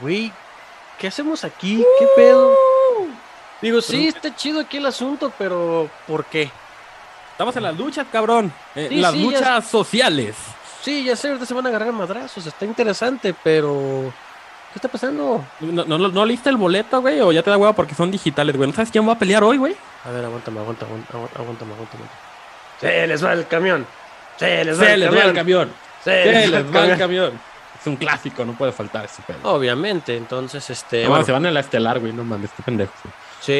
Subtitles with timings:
[0.00, 0.32] güey,
[0.98, 1.84] ¿qué hacemos aquí?
[1.98, 2.54] ¿Qué pedo?
[3.60, 6.50] Digo, sí, está chido aquí el asunto, pero ¿por qué?
[7.32, 8.52] Estamos en las luchas, cabrón.
[8.74, 10.36] Sí, las sí, ya- luchas sociales.
[10.82, 14.12] Sí, ya sé, ahorita se van a agarrar madrazos, está interesante, pero
[14.72, 15.44] ¿qué está pasando?
[15.60, 17.20] ¿No, no, no leíste el boleto, güey?
[17.20, 18.68] ¿O ya te da hueva porque son digitales, güey?
[18.70, 19.76] ¿No sabes quién va a pelear hoy, güey?
[20.04, 22.04] A ver, aguántame, aguántame, aguántame, aguántame, aguántame.
[22.80, 23.86] Se les va el camión.
[24.38, 25.28] Se les va Se el les va camión.
[25.30, 25.72] el camión.
[26.04, 27.40] Se Se les les va el camión.
[27.88, 29.38] Un clásico, no puede faltar ese pedo.
[29.44, 31.04] Obviamente, entonces, este.
[31.04, 32.12] No, bueno, se van en la estelar, güey.
[32.12, 32.92] No mames, este pendejo.
[33.40, 33.52] Sí.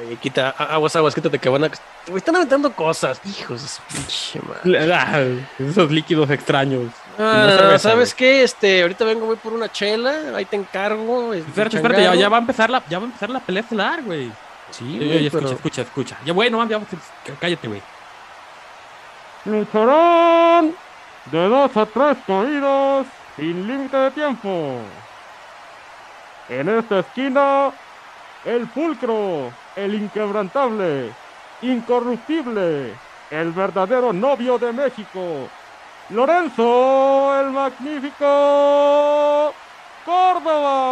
[0.00, 1.68] Ay, güey, Quita, a- aguas, aguas, quítate que van a.
[2.06, 4.92] Güey, están aventando cosas, hijos de su pinche madre.
[4.92, 5.20] Ah,
[5.58, 6.90] Esos líquidos extraños.
[7.18, 8.42] Ah, No cerveza, ¿Sabes qué?
[8.42, 11.34] Este, ahorita vengo, voy por una chela, ahí te encargo.
[11.34, 14.02] este, Espérate, espérate, ya, va a empezar la, ya va a empezar la pelea estelar,
[14.02, 14.32] güey.
[14.70, 16.16] Sí, güey, pero- escucha, escucha, escucha.
[16.24, 16.78] Ya, güey, no mames,
[17.26, 17.82] ya, cállate, güey.
[21.26, 24.78] De dos a tres caídas sin límite de tiempo.
[26.48, 27.70] En esta esquina,
[28.44, 31.12] el pulcro, el inquebrantable,
[31.62, 32.94] incorruptible,
[33.30, 35.48] el verdadero novio de México,
[36.10, 38.24] Lorenzo, el magnífico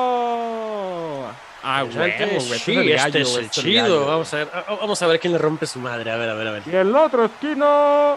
[0.00, 1.33] Córdoba.
[1.62, 2.59] Ah, Interesante.
[2.59, 4.06] Sí, este es el chido.
[4.06, 4.48] Vamos a ver,
[4.81, 6.11] vamos a ver quién le rompe su madre.
[6.11, 6.62] A ver, a ver, a ver.
[6.65, 8.17] Y en la otra esquina,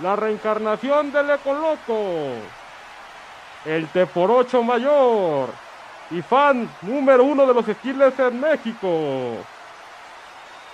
[0.00, 2.32] la reencarnación del Ecoloco,
[3.64, 5.50] el T por 8 mayor
[6.10, 9.36] y fan número uno de los esquiles en México.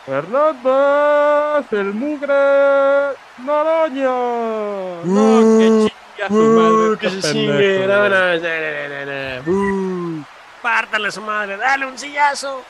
[0.06, 5.02] Hernández, el mugre Naraña.
[5.05, 6.91] No, que chingue a su madre.
[6.92, 7.86] Uh, que este se pendejo, chingue.
[7.86, 8.11] No, güey.
[8.11, 10.20] no, no, no, no, no.
[10.20, 10.25] Uh,
[10.61, 12.62] Pártale a su madre, dale un sillazo.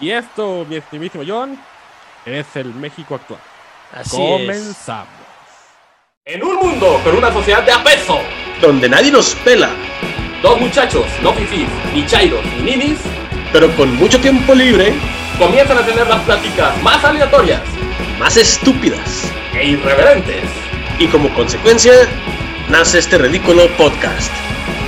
[0.00, 1.56] Y esto, mi estimísimo John,
[2.24, 3.40] es el México actual.
[3.92, 5.21] Así Comenzamos.
[6.24, 8.20] En un mundo con una sociedad de apeso,
[8.60, 9.70] donde nadie nos pela,
[10.40, 12.98] dos muchachos, no fifís, ni chairos, ni ninis,
[13.52, 14.94] pero con mucho tiempo libre,
[15.36, 17.60] comienzan a tener las pláticas más aleatorias
[18.20, 19.32] más estúpidas.
[19.52, 20.44] e irreverentes.
[21.00, 21.92] Y como consecuencia,
[22.68, 24.30] nace este ridículo podcast.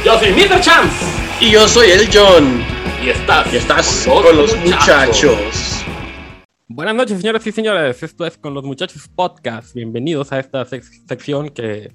[0.05, 0.61] Yo soy Mr.
[0.61, 1.05] Chance
[1.41, 2.65] Y yo soy el John,
[3.03, 5.74] y estás, y estás con los muchachos.
[6.77, 8.03] Buenas noches, señoras y señores.
[8.03, 9.75] Esto es Con los Muchachos Podcast.
[9.77, 11.93] Bienvenidos a esta sec- sección que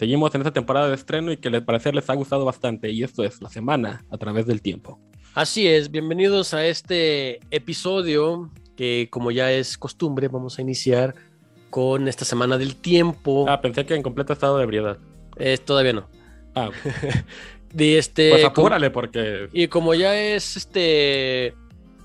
[0.00, 2.90] seguimos en esta temporada de estreno y que al parecer les ha gustado bastante.
[2.90, 4.98] Y esto es la semana a través del tiempo.
[5.34, 11.14] Así es, bienvenidos a este episodio que como ya es costumbre vamos a iniciar
[11.70, 13.46] con esta semana del tiempo.
[13.48, 14.98] Ah, pensé que en completo estado de ebriedad.
[15.36, 16.08] Eh, todavía no.
[16.56, 16.70] Ah,
[17.72, 21.54] De este, pues apúrale porque y como ya es este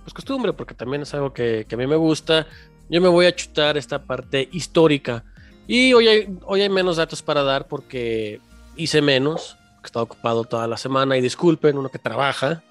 [0.04, 2.48] pues costumbre, porque también es algo que, que a mí me gusta,
[2.90, 5.24] yo me voy a chutar esta parte histórica.
[5.68, 8.42] Y hoy hay, hoy hay menos datos para dar porque
[8.76, 12.64] hice menos, que he estado ocupado toda la semana y disculpen, uno que trabaja.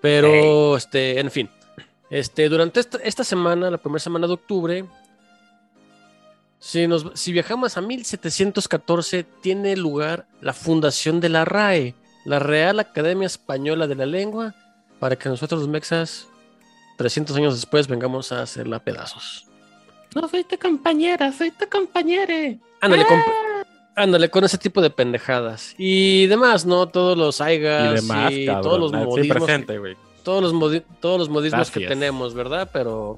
[0.00, 1.50] Pero, este, en fin,
[2.10, 4.84] este, durante esta, esta semana, la primera semana de octubre,
[6.60, 12.80] si, nos, si viajamos a 1714, tiene lugar la fundación de la RAE, la Real
[12.80, 14.54] Academia Española de la Lengua,
[14.98, 16.28] para que nosotros los mexas,
[16.98, 19.46] 300 años después, vengamos a hacerla pedazos.
[20.14, 22.58] no soy tu compañera, soy tu compañere.
[22.80, 23.18] Ándale, con,
[23.96, 25.74] ándale, con ese tipo de pendejadas.
[25.78, 26.88] Y demás, ¿no?
[26.88, 28.62] Todos los Y aigas demás, y cabrón.
[28.62, 29.36] todos los Ah, sí, modismos.
[29.38, 29.80] presente,
[30.24, 32.68] todos los, modi- todos los modismos que tenemos, ¿verdad?
[32.72, 33.16] Pero,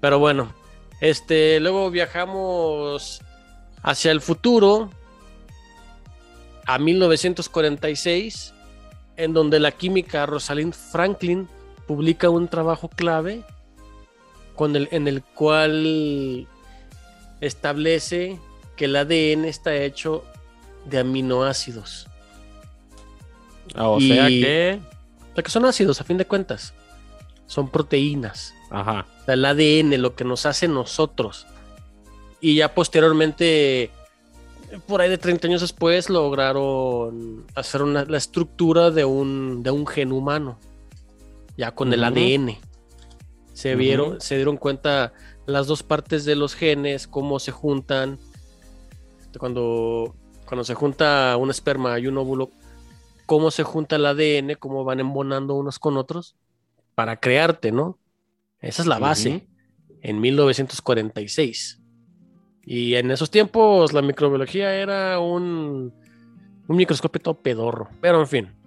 [0.00, 0.52] pero bueno,
[1.00, 3.20] este, luego viajamos
[3.82, 4.90] hacia el futuro,
[6.66, 8.52] a 1946,
[9.16, 11.48] en donde la química Rosalind Franklin
[11.90, 13.42] publica un trabajo clave
[14.54, 16.46] con el, en el cual
[17.40, 18.38] establece
[18.76, 20.22] que el ADN está hecho
[20.84, 22.06] de aminoácidos.
[23.74, 24.80] Ah, o Y- sea que.
[25.32, 26.74] O sea, que son ácidos a fin de cuentas.
[27.48, 28.54] Son proteínas.
[28.70, 29.04] Ajá.
[29.22, 31.48] O sea, el ADN, lo que nos hace nosotros.
[32.40, 33.90] Y ya posteriormente,
[34.86, 39.88] por ahí de 30 años después, lograron hacer una- la estructura de un, de un
[39.88, 40.56] gen humano.
[41.60, 42.02] Ya con el.
[42.02, 42.56] ADN.
[43.52, 45.12] Se, vieron, se dieron cuenta
[45.44, 48.18] las dos partes de los genes, cómo se juntan.
[49.38, 50.16] Cuando,
[50.46, 52.50] cuando se junta un esperma y un óvulo,
[53.26, 56.34] cómo se junta el ADN, cómo van embonando unos con otros
[56.94, 57.98] para crearte, ¿no?
[58.60, 59.46] Esa es la base
[60.00, 61.82] en 1946.
[62.64, 65.92] Y en esos tiempos la microbiología era un,
[66.68, 67.90] un microscopio todo pedorro.
[68.00, 68.59] Pero en fin.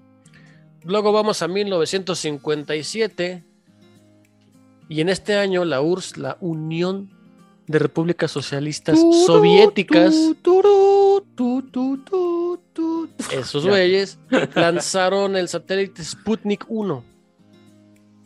[0.86, 3.44] Luego vamos a 1957.
[4.90, 7.10] Y en este año la URSS, la Unión
[7.68, 10.14] de Repúblicas Socialistas Soviéticas,
[13.32, 14.20] esos güeyes
[14.56, 17.04] lanzaron el satélite Sputnik 1.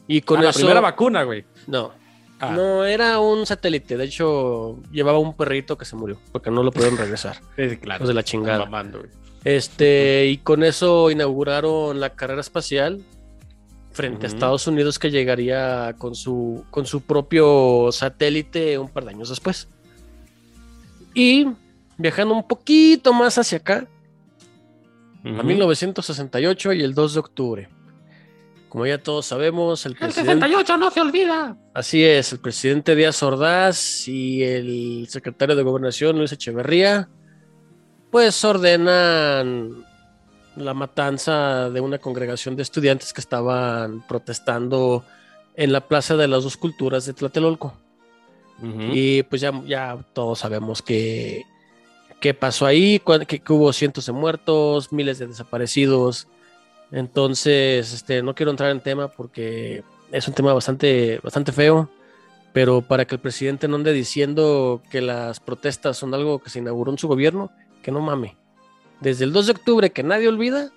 [0.08, 1.46] Y con Ah, la primera vacuna, güey.
[1.68, 1.92] No,
[2.40, 2.52] Ah.
[2.52, 3.98] no era un satélite.
[3.98, 7.38] De hecho, llevaba un perrito que se murió porque no lo pudieron regresar.
[7.56, 8.00] Sí, claro.
[8.02, 8.60] Los de la chingada.
[8.60, 9.12] mamando, güey.
[9.44, 13.02] Este, y con eso inauguraron la carrera espacial
[13.92, 14.30] frente a.
[14.30, 19.68] Estados Unidos que llegaría con su, con su propio satélite un par de años después.
[21.14, 21.48] Y
[21.98, 23.88] viajando un poquito más hacia acá,
[25.26, 25.44] a Ujú.
[25.44, 27.70] 1968 y el 2 de octubre.
[28.70, 30.34] Como ya todos sabemos, el El presidente...
[30.34, 31.58] 68 no se olvida.
[31.74, 37.10] Así es, el presidente Díaz Ordaz y el secretario de Gobernación Luis Echeverría,
[38.12, 39.86] pues ordenan
[40.56, 45.06] la matanza de una congregación de estudiantes que estaban protestando
[45.56, 47.74] en la Plaza de las Dos Culturas de Tlatelolco.
[48.92, 51.46] Y pues ya, ya todos sabemos que,
[52.20, 56.28] qué pasó ahí, que, que hubo cientos de muertos, miles de desaparecidos.
[56.92, 61.90] Entonces, este, no quiero entrar en tema porque es un tema bastante, bastante feo,
[62.52, 66.58] pero para que el presidente no ande diciendo que las protestas son algo que se
[66.58, 67.52] inauguró en su gobierno,
[67.88, 68.36] que no mame.
[69.00, 70.72] Desde el 2 de octubre, que nadie olvida,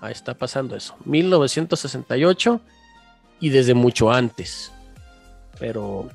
[0.00, 0.96] ahí está pasando eso.
[1.04, 2.62] 1968
[3.40, 4.72] y desde mucho antes.
[5.60, 6.08] Pero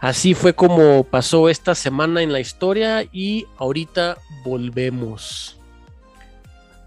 [0.00, 5.56] Así fue como pasó esta semana en la historia y ahorita volvemos.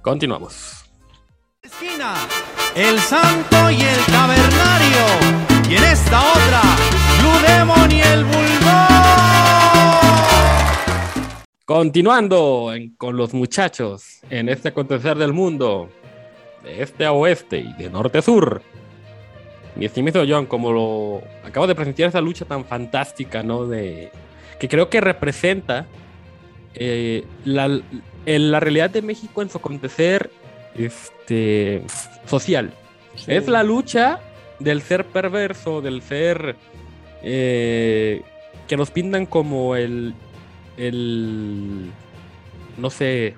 [0.01, 0.83] Continuamos.
[1.61, 2.15] esquina,
[2.75, 5.69] el santo y el cavernario.
[5.69, 6.61] Y en esta otra,
[7.21, 9.12] Blue Demon y el bulldog.
[11.65, 15.89] Continuando en- con los muchachos en este acontecer del mundo,
[16.61, 18.61] de este a oeste y de norte a sur.
[19.75, 23.65] Mi estimado John, como lo acabo de presentar esa lucha tan fantástica, ¿no?
[23.65, 24.11] De
[24.59, 25.87] que creo que representa
[26.75, 30.31] eh, la realidad de México en su acontecer
[30.75, 31.83] este,
[32.25, 32.73] social.
[33.27, 34.19] Es la lucha
[34.59, 36.55] del ser perverso, del ser
[37.21, 38.21] eh,
[38.67, 40.13] que nos pintan como el,
[40.77, 41.91] el,
[42.77, 43.35] no sé,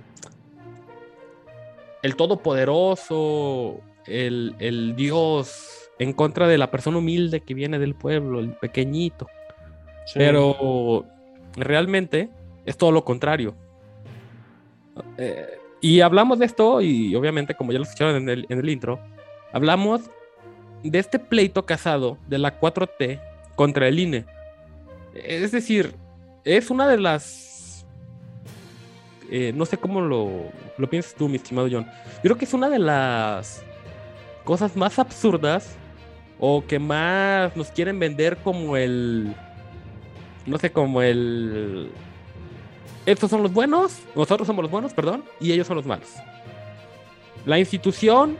[2.04, 8.40] el todopoderoso, el, el Dios en contra de la persona humilde que viene del pueblo,
[8.40, 9.28] el pequeñito.
[10.14, 11.06] Pero
[11.56, 12.30] realmente
[12.66, 13.56] es todo lo contrario.
[15.18, 18.70] Eh, y hablamos de esto, y obviamente, como ya lo escucharon en el, en el
[18.70, 19.00] intro,
[19.52, 20.02] hablamos
[20.84, 23.20] de este pleito casado de la 4T
[23.56, 24.26] contra el INE.
[25.14, 25.96] Es decir,
[26.46, 27.86] es una de las.
[29.30, 31.86] eh, no sé cómo lo, lo piensas tú, mi estimado John.
[31.86, 33.64] Yo creo que es una de las
[34.44, 35.76] cosas más absurdas
[36.40, 39.36] o que más nos quieren vender como el.
[40.46, 41.92] No sé, como el.
[43.06, 46.10] Estos son los buenos, nosotros somos los buenos, perdón, y ellos son los malos.
[47.46, 48.38] La institución,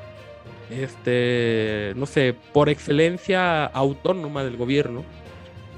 [0.72, 5.04] este, no sé, por excelencia autónoma del gobierno,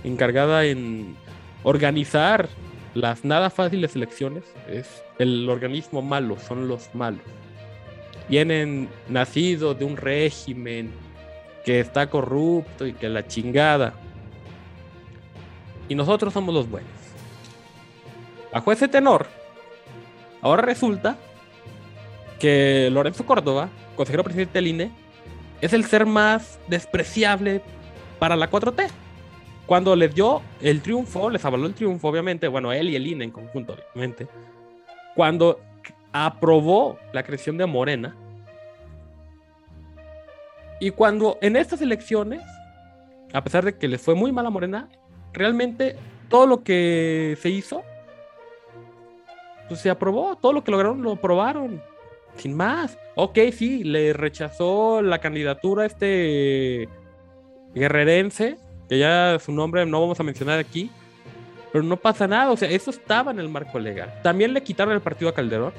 [0.06, 1.18] encargada en
[1.68, 2.48] organizar
[2.94, 7.20] las nada fáciles elecciones, es el organismo malo, son los malos.
[8.30, 10.94] Vienen nacidos de un régimen
[11.66, 13.96] que está corrupto y que la chingada.
[15.90, 16.90] Y nosotros somos los buenos.
[18.54, 19.28] Bajo ese tenor,
[20.42, 21.18] ahora resulta
[22.40, 24.92] que Lorenzo Córdoba, consejero presidente del INE,
[25.60, 27.62] es el ser más despreciable
[28.20, 28.90] para la 4T.
[29.68, 33.26] Cuando les dio el triunfo, les avaló el triunfo, obviamente, bueno, él y el INE
[33.26, 34.28] en conjunto, obviamente,
[35.14, 35.60] cuando
[36.14, 38.16] aprobó la creación de Morena,
[40.80, 42.42] y cuando en estas elecciones,
[43.34, 44.88] a pesar de que les fue muy mal a Morena,
[45.34, 45.96] realmente
[46.30, 47.84] todo lo que se hizo,
[49.68, 51.82] pues se aprobó, todo lo que lograron lo aprobaron,
[52.36, 52.98] sin más.
[53.16, 56.88] Ok, sí, le rechazó la candidatura a este
[57.74, 58.58] guerrerense,
[58.90, 60.90] que ya su nombre no vamos a mencionar aquí,
[61.72, 64.14] pero no pasa nada, o sea, eso estaba en el marco legal.
[64.24, 65.74] También le quitaron el partido a Calderón.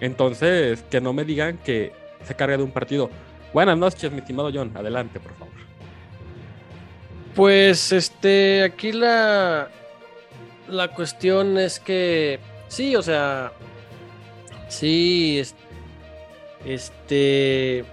[0.00, 1.92] Entonces, que no me digan que
[2.24, 3.08] se carga de un partido.
[3.54, 4.72] Buenas noches, mi estimado John.
[4.74, 5.52] Adelante, por favor.
[7.34, 9.68] Pues este, aquí la,
[10.68, 12.38] la cuestión es que
[12.68, 13.52] sí, o sea,
[14.68, 15.54] sí, es-
[16.66, 17.84] este,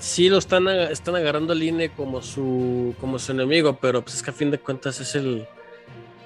[0.00, 4.22] sí lo están, están agarrando al INE como su, como su enemigo, pero pues es
[4.22, 5.46] que a fin de cuentas es el,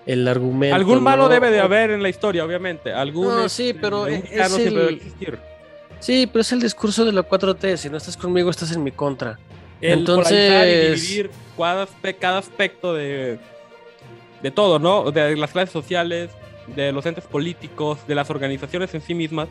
[0.06, 0.74] el argumento.
[0.74, 1.28] Algún malo ¿no?
[1.28, 2.92] debe de haber en la historia, obviamente.
[2.92, 4.22] Algún No, este, sí, pero es
[4.56, 5.38] debe el- existir.
[6.00, 7.76] Sí, pero es el discurso de la 4T.
[7.76, 9.38] Si no estás conmigo, estás en mi contra.
[9.80, 11.86] El Entonces- dividir cada,
[12.20, 13.38] cada aspecto de,
[14.42, 15.10] de todo, ¿no?
[15.10, 16.30] De las clases sociales,
[16.68, 19.48] de los entes políticos, de las organizaciones en sí mismas.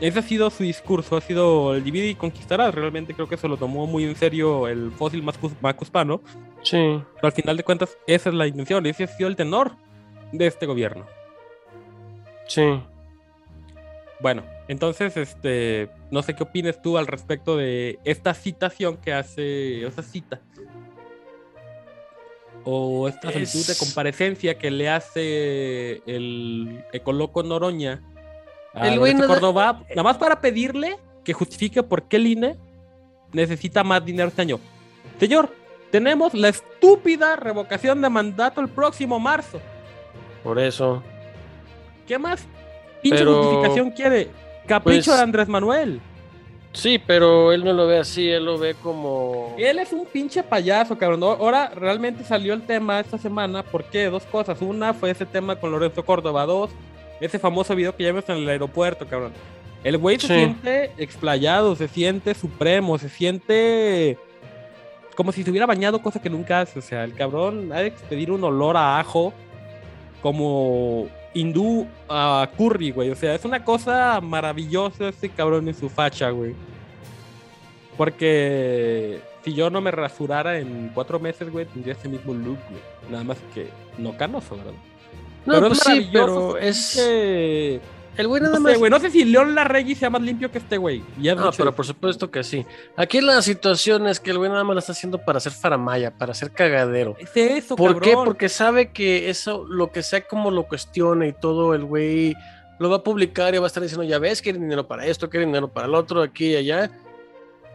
[0.00, 2.74] Ese ha sido su discurso, ha sido el divide y conquistarás.
[2.74, 5.24] Realmente creo que se lo tomó muy en serio el fósil
[5.60, 6.20] macuspano.
[6.62, 7.02] Sí.
[7.14, 9.72] Pero al final de cuentas, esa es la intención, ese ha sido el tenor
[10.32, 11.06] de este gobierno.
[12.46, 12.80] Sí.
[14.20, 19.86] Bueno, entonces, este, no sé qué opines tú al respecto de esta citación que hace,
[19.86, 20.40] esa cita,
[22.64, 28.02] o esta solicitud de comparecencia que le hace el Ecoloco Noroña
[28.74, 32.56] a el Córdoba, nada más para pedirle que justifique por qué el INE
[33.32, 34.60] necesita más dinero este año.
[35.18, 35.50] Señor,
[35.90, 39.60] tenemos la estúpida revocación de mandato el próximo marzo.
[40.42, 41.02] Por eso.
[42.06, 42.46] ¿Qué más
[43.02, 44.30] pinche justificación quiere?
[44.66, 46.00] Capricho pues, de Andrés Manuel.
[46.72, 49.54] Sí, pero él no lo ve así, él lo ve como.
[49.58, 51.22] Él es un pinche payaso, cabrón.
[51.22, 53.62] Ahora realmente salió el tema esta semana.
[53.62, 54.06] ¿Por qué?
[54.06, 54.60] Dos cosas.
[54.60, 56.44] Una fue ese tema con Lorenzo Córdoba.
[56.46, 56.70] Dos,
[57.20, 59.32] ese famoso video que ya vimos en el aeropuerto, cabrón.
[59.84, 64.18] El güey se siente explayado, se siente supremo, se siente
[65.14, 66.78] como si se hubiera bañado, cosa que nunca hace.
[66.78, 69.32] O sea, el cabrón ha de expedir un olor a ajo
[70.22, 73.10] como hindú a curry, güey.
[73.10, 76.54] O sea, es una cosa maravillosa ese cabrón en su facha, güey.
[77.96, 82.82] Porque si yo no me rasurara en cuatro meses, güey, tendría ese mismo look, güey.
[83.10, 84.72] Nada más que no canoso, ¿verdad?
[85.48, 86.94] No, pero pues sí, pero es...
[86.96, 87.80] Que
[88.18, 88.80] el güey nada más.
[88.80, 91.04] no sé si León Larregui sea más limpio que este güey.
[91.18, 92.66] no, pero por supuesto que sí.
[92.96, 96.10] Aquí la situación es que el güey nada más lo está haciendo para hacer faramaya,
[96.10, 97.16] para hacer cagadero.
[97.20, 98.14] Es eso, ¿Por qué?
[98.14, 102.34] Porque sabe que eso, lo que sea como lo cuestione y todo, el güey
[102.80, 105.30] lo va a publicar y va a estar diciendo, ya ves, quieren dinero para esto,
[105.30, 106.90] quieren dinero para el otro, aquí y allá.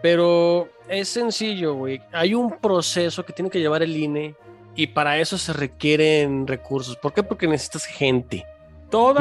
[0.02, 2.02] Pero es sencillo, güey.
[2.12, 4.36] Hay un proceso que tiene que llevar el INE
[4.76, 6.98] y para eso se requieren recursos.
[6.98, 7.24] ¿Por qué?
[7.24, 8.46] Porque necesitas gente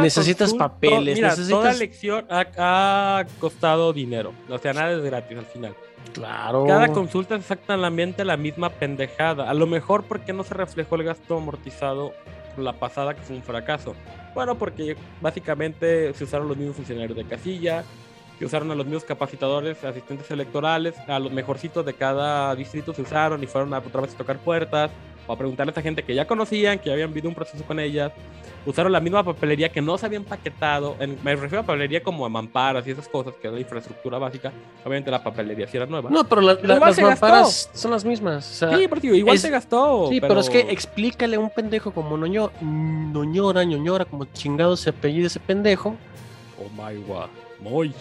[0.01, 1.17] necesitas papeles.
[1.17, 4.33] mira, toda elección ha, costado dinero.
[4.49, 5.75] O sea, nada es gratis al final.
[6.13, 6.65] Claro.
[6.67, 9.49] Cada consulta es exactamente la misma pendejada.
[9.49, 12.13] A lo mejor porque no se reflejó el gasto amortizado
[12.57, 13.95] la pasada que fue un fracaso.
[14.35, 17.85] Bueno, porque básicamente se usaron los mismos funcionarios de casilla,
[18.39, 23.03] se usaron a los mismos capacitadores, asistentes electorales, a los mejorcitos de cada distrito se
[23.03, 24.91] usaron y fueron a otra vez a tocar puertas
[25.27, 27.79] o a preguntarle a esa gente que ya conocían, que habían vivido un proceso con
[27.79, 28.13] ellas
[28.67, 30.97] usaron la misma papelería que no se había empaquetado.
[31.23, 34.53] me refiero a papelería como a mamparas y esas cosas, que es la infraestructura básica.
[34.85, 36.11] Obviamente la papelería sí era nueva.
[36.11, 38.45] No, pero las mamparas son las mismas.
[38.45, 40.09] sí, porque igual se gastó.
[40.09, 40.41] Sí, pero...
[40.41, 45.41] es que explícale a un pendejo como Noño, Noñora, Ñoñora, como chingado se apellida ese
[45.41, 45.97] pendejo.
[46.59, 47.29] Oh my god.
[47.63, 47.95] Muy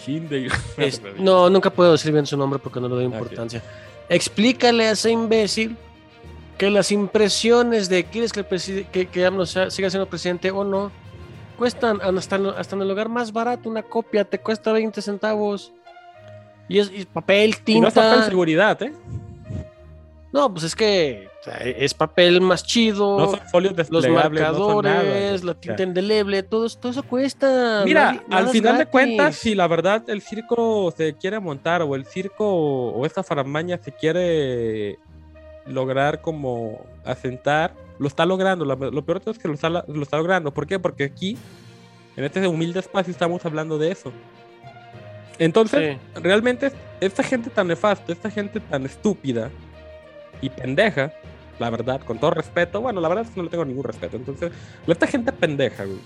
[1.19, 3.61] no, nunca puedo decir bien su nombre porque no le doy importancia.
[4.09, 5.77] Explícale a ese imbécil
[6.57, 9.29] que las impresiones de quieres que, el que, que
[9.69, 10.91] siga siendo presidente o no
[11.57, 15.71] cuestan hasta, hasta en el lugar más barato una copia te cuesta 20 centavos.
[16.67, 18.93] Y es papel tinta y no es papel seguridad eh
[20.31, 21.29] no pues es que
[21.63, 27.03] es papel más chido no son folios los marcadores la tinta indeleble todo, todo eso
[27.03, 31.95] cuesta mira al final de cuentas si la verdad el circo se quiere montar o
[31.95, 34.99] el circo o esta faramaña se quiere
[35.65, 38.65] lograr como asentar, lo está logrando.
[38.65, 40.53] Lo, peor es que lo está, lo está logrando.
[40.53, 40.79] ¿Por qué?
[40.79, 41.37] Porque aquí,
[42.15, 44.11] en este humilde espacio, estamos hablando de eso.
[45.37, 49.49] Entonces, realmente, esta gente tan nefasta, esta gente tan estúpida
[50.41, 51.11] y pendeja,
[51.61, 54.17] la verdad, con todo respeto, bueno, la verdad es que no le tengo ningún respeto.
[54.17, 54.51] Entonces,
[54.85, 55.99] esta gente pendeja, güey,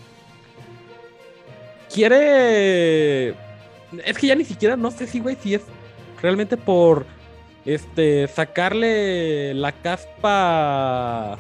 [1.92, 3.30] quiere.
[4.06, 5.62] Es que ya ni siquiera no sé si, güey, si es
[6.22, 7.06] realmente por
[7.66, 11.38] este, sacarle la caspa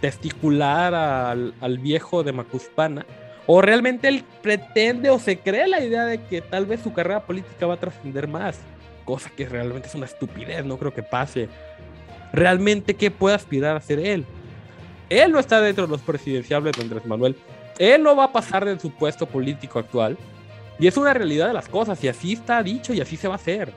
[0.00, 3.06] testicular al, viejo de Macuspana.
[3.46, 7.24] O realmente él pretende o se cree la idea de que tal vez su carrera
[7.24, 8.60] política va a trascender más.
[9.06, 11.48] Cosa que realmente es una estupidez, no creo que pase.
[12.32, 14.24] Realmente, ¿qué puede aspirar a ser él?
[15.08, 17.36] Él no está dentro de los presidenciables de Andrés Manuel.
[17.78, 20.16] Él no va a pasar de su puesto político actual.
[20.78, 23.34] Y es una realidad de las cosas, y así está dicho y así se va
[23.34, 23.72] a hacer.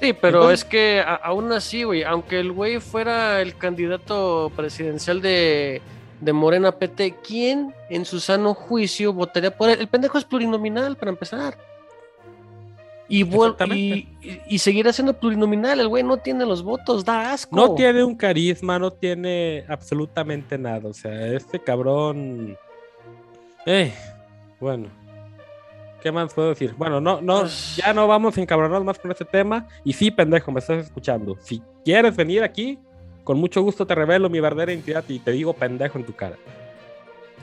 [0.00, 5.80] Sí, pero es que aún así, güey, aunque el güey fuera el candidato presidencial de,
[6.20, 9.80] Morena PT, ¿quién en su sano juicio votaría por él?
[9.80, 11.56] El pendejo es plurinominal, para empezar.
[13.08, 14.08] Y, y,
[14.48, 17.54] y, seguirá siendo plurinominal, el güey no tiene los votos, da asco.
[17.54, 20.88] No tiene un carisma, no tiene absolutamente nada.
[20.88, 22.56] O sea, este cabrón.
[23.64, 23.92] Eh,
[24.60, 24.88] bueno.
[26.02, 26.74] ¿Qué más puedo decir?
[26.76, 27.46] Bueno, no, no,
[27.76, 29.66] ya no vamos a encabronarnos más con este tema.
[29.84, 31.36] Y sí, pendejo, me estás escuchando.
[31.40, 32.78] Si quieres venir aquí,
[33.24, 36.36] con mucho gusto te revelo mi verdadera identidad y te digo pendejo en tu cara.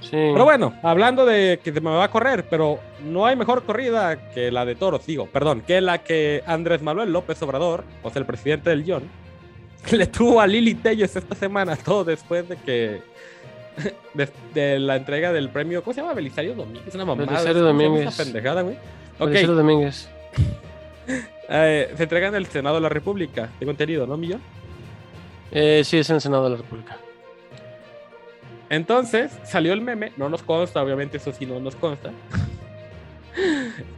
[0.03, 0.11] Sí.
[0.11, 4.29] Pero bueno, hablando de que se me va a correr, pero no hay mejor corrida
[4.31, 8.19] que la de toros, digo, perdón, que la que Andrés Manuel López Obrador, o sea,
[8.19, 9.03] el presidente del Guión,
[9.91, 13.13] le tuvo a Lili Telles esta semana, todo después de que.
[14.13, 16.13] De, de la entrega del premio, ¿cómo se llama?
[16.13, 17.25] Belisario Domínguez, una mamada.
[17.25, 18.13] Belisario ¿cómo se llama Domínguez.
[18.13, 18.77] esa pendejada, güey.
[19.19, 20.09] Belisario Domínguez.
[21.49, 24.41] eh, se entrega en el Senado de la República, tengo entendido, ¿no, Millón?
[25.51, 26.97] Eh, sí, es en el Senado de la República.
[28.73, 32.09] Entonces salió el meme, no nos consta, obviamente eso sí no nos consta.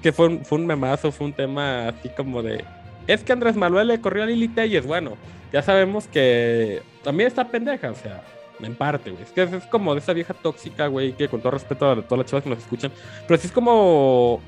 [0.03, 2.65] que fue un, fue un memazo, fue un tema así como de.
[3.07, 4.85] Es que Andrés Manuel le corrió a Lili Telles.
[4.85, 5.13] Bueno,
[5.53, 8.21] ya sabemos que también está pendeja, o sea,
[8.59, 9.23] en parte, güey.
[9.23, 12.17] Es que es, como de esa vieja tóxica, güey, que con todo respeto a todas
[12.17, 12.91] las chavas que nos escuchan,
[13.29, 14.41] pero sí es como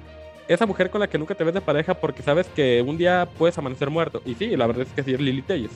[0.49, 3.29] esa mujer con la que nunca te ves de pareja porque sabes que un día
[3.37, 4.21] puedes amanecer muerto.
[4.25, 5.71] Y sí, la verdad es que sí es Lili Telles.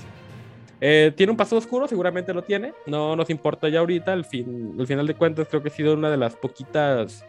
[0.84, 2.74] Eh, tiene un pasado oscuro, seguramente lo tiene.
[2.88, 4.12] No nos importa ya ahorita.
[4.14, 7.24] Al, fin, al final de cuentas, creo que ha sido una de las poquitas.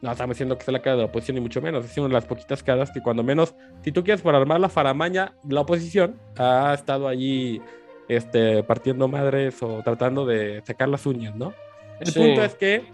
[0.00, 1.84] No estamos diciendo que sea la cara de la oposición, ni mucho menos.
[1.84, 4.68] Es una de las poquitas caras que, cuando menos, si tú quieres por armar la
[4.68, 7.60] faramaña, la oposición ha estado allí
[8.08, 11.52] este, partiendo madres o tratando de sacar las uñas, ¿no?
[12.00, 12.18] El Sí.
[12.20, 12.84] punto es que,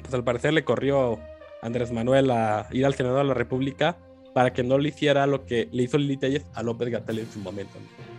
[0.00, 1.18] pues al parecer le corrió
[1.62, 3.98] Andrés Manuel a ir al Senado de la República
[4.32, 7.30] para que no le hiciera lo que le hizo Lili Telles a López Gatel en
[7.30, 7.76] su momento.
[7.78, 8.09] ¿no?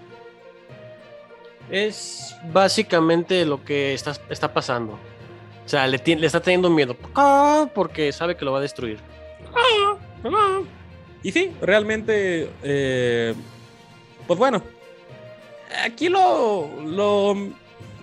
[1.72, 5.00] Es básicamente lo que está, está pasando.
[5.66, 6.96] O sea, le, está teniendo miedo.
[7.74, 9.00] Porque sabe que lo va a destruir.
[11.24, 13.34] Y sí, realmente, eh,
[14.28, 14.62] pues bueno,
[15.86, 17.36] aquí lo, lo,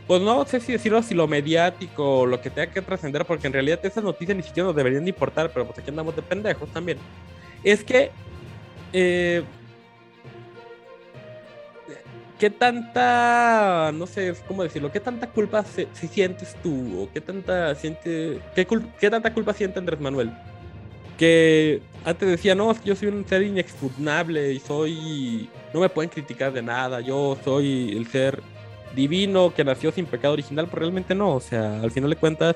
[0.07, 3.49] pues no sé si decirlo si lo mediático o lo que tenga que trascender, porque
[3.49, 6.23] en realidad esas noticias ni siquiera nos deberían de importar, pero pues aquí andamos de
[6.23, 6.99] pendejos también.
[7.65, 8.11] Es que,
[8.93, 9.43] eh,
[12.39, 17.03] ¿qué tanta, no sé cómo decirlo, qué tanta culpa se, sientes tú?
[17.03, 20.33] ¿O qué tanta, siente, qué, tanta culpa siente Andrés Manuel?
[21.19, 25.89] que antes decía, no, es que yo soy un ser inexpugnable y soy, no me
[25.89, 28.41] pueden criticar de nada, yo soy el ser
[28.95, 32.55] divino que nació sin pecado original, pero realmente no, o sea, al final de cuentas,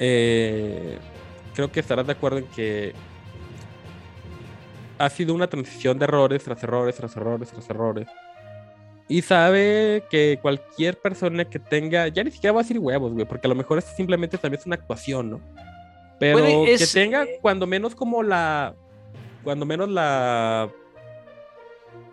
[0.00, 0.98] eh,
[1.54, 2.94] creo que estarás de acuerdo en que
[4.98, 8.08] ha sido una transición de errores tras errores, tras errores, tras errores.
[9.08, 13.24] Y sabe que cualquier persona que tenga, ya ni siquiera voy a decir huevos, güey,
[13.24, 15.40] porque a lo mejor esto simplemente también es una actuación, ¿no?
[16.20, 18.74] Pero es- que tenga cuando menos como la,
[19.44, 20.68] cuando menos la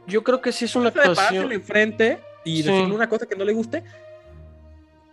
[0.08, 1.52] Yo creo que sí es una cosa de actuación.
[1.52, 2.70] enfrente y Sí.
[2.70, 3.84] decirle una cosa que no le guste.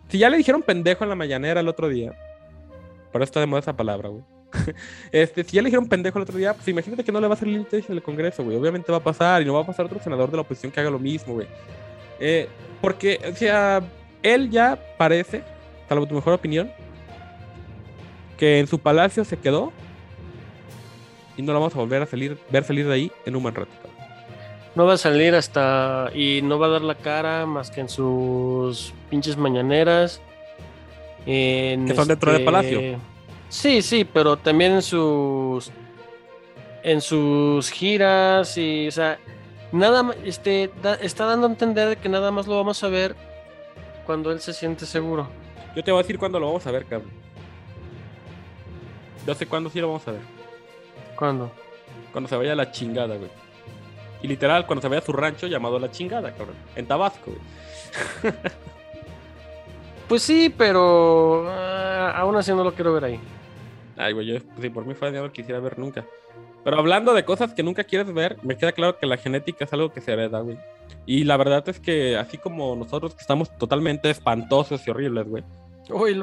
[0.09, 2.13] Si ya le dijeron pendejo en la mañanera el otro día,
[3.11, 4.23] por eso está de moda esa palabra, güey.
[5.13, 7.35] Este, si ya le dijeron pendejo el otro día, pues imagínate que no le va
[7.35, 8.57] a salir el en el Congreso, güey.
[8.57, 10.81] Obviamente va a pasar y no va a pasar otro senador de la oposición que
[10.81, 11.47] haga lo mismo, güey.
[12.21, 12.49] Eh,
[12.81, 13.83] porque, o sea,
[14.23, 15.43] él ya parece,
[15.89, 16.71] salvo tu mejor opinión,
[18.39, 19.73] que en su palacio se quedó
[21.37, 23.55] y no lo vamos a volver a salir, ver salir de ahí en un buen
[23.55, 23.71] rato.
[24.75, 26.11] No va a salir hasta.
[26.15, 30.21] Y no va a dar la cara más que en sus pinches mañaneras.
[31.27, 33.12] En Que son dentro del este- palacio.
[33.53, 35.71] Sí, sí, pero también en sus.
[36.83, 38.89] En sus giras y.
[38.89, 39.19] O sea,
[39.73, 40.15] nada.
[40.25, 43.15] Este, da- está dando a entender que nada más lo vamos a ver
[44.07, 45.29] cuando él se siente seguro.
[45.77, 47.11] Yo te voy a decir cuándo lo vamos a ver, cabrón.
[49.27, 50.23] Yo sé cuándo sí lo vamos a ver.
[51.15, 51.53] ¿Cuándo?
[52.11, 53.31] Cuando se vaya a la chingada, güey.
[54.23, 56.57] Y literal, cuando se vaya a su rancho llamado La Chingada, cabrón.
[56.75, 58.35] En Tabasco, güey.
[60.09, 61.47] Pues sí, pero.
[61.49, 63.21] ah, aún así no lo quiero ver ahí.
[64.05, 66.05] Ay, güey, yo, si por mí fuera, no lo quisiera ver nunca.
[66.65, 69.73] Pero hablando de cosas que nunca quieres ver, me queda claro que la genética es
[69.73, 70.59] algo que se hereda, güey.
[71.07, 75.45] Y la verdad es que así como nosotros que estamos totalmente espantosos y horribles, güey.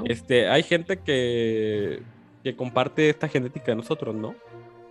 [0.06, 2.02] Este, hay gente que,
[2.44, 4.36] que comparte esta genética de nosotros, ¿no?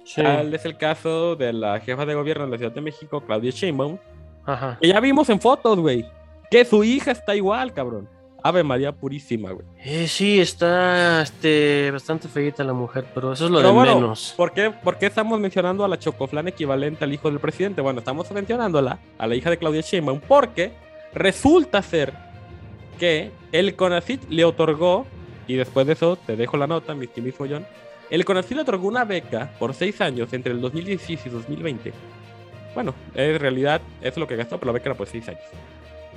[0.04, 0.22] Sí.
[0.22, 3.50] Tal es el caso de la jefa de gobierno de la Ciudad de México, Claudia
[3.50, 3.98] Sheinbaum,
[4.44, 4.78] Ajá.
[4.80, 6.04] que ya vimos en fotos, güey,
[6.50, 8.08] que su hija está igual, cabrón.
[8.48, 9.66] Ave María Purísima, güey.
[9.84, 13.94] Eh, sí, está este, bastante feita la mujer, pero eso es lo Pero de bueno,
[13.96, 14.32] menos.
[14.36, 17.82] ¿por qué, por qué estamos mencionando a la chocoflán equivalente al hijo del presidente?
[17.82, 20.72] Bueno, estamos mencionándola a la hija de Claudia Sheinbaum porque
[21.12, 22.14] resulta ser
[22.98, 25.06] que el CONACYT le otorgó,
[25.46, 27.66] y después de eso te dejo la nota, mi mismo John,
[28.10, 31.92] el CONACYT le otorgó una beca por seis años entre el 2016 y 2020.
[32.74, 35.42] Bueno, en realidad eso es lo que gastó, pero la beca era por seis años.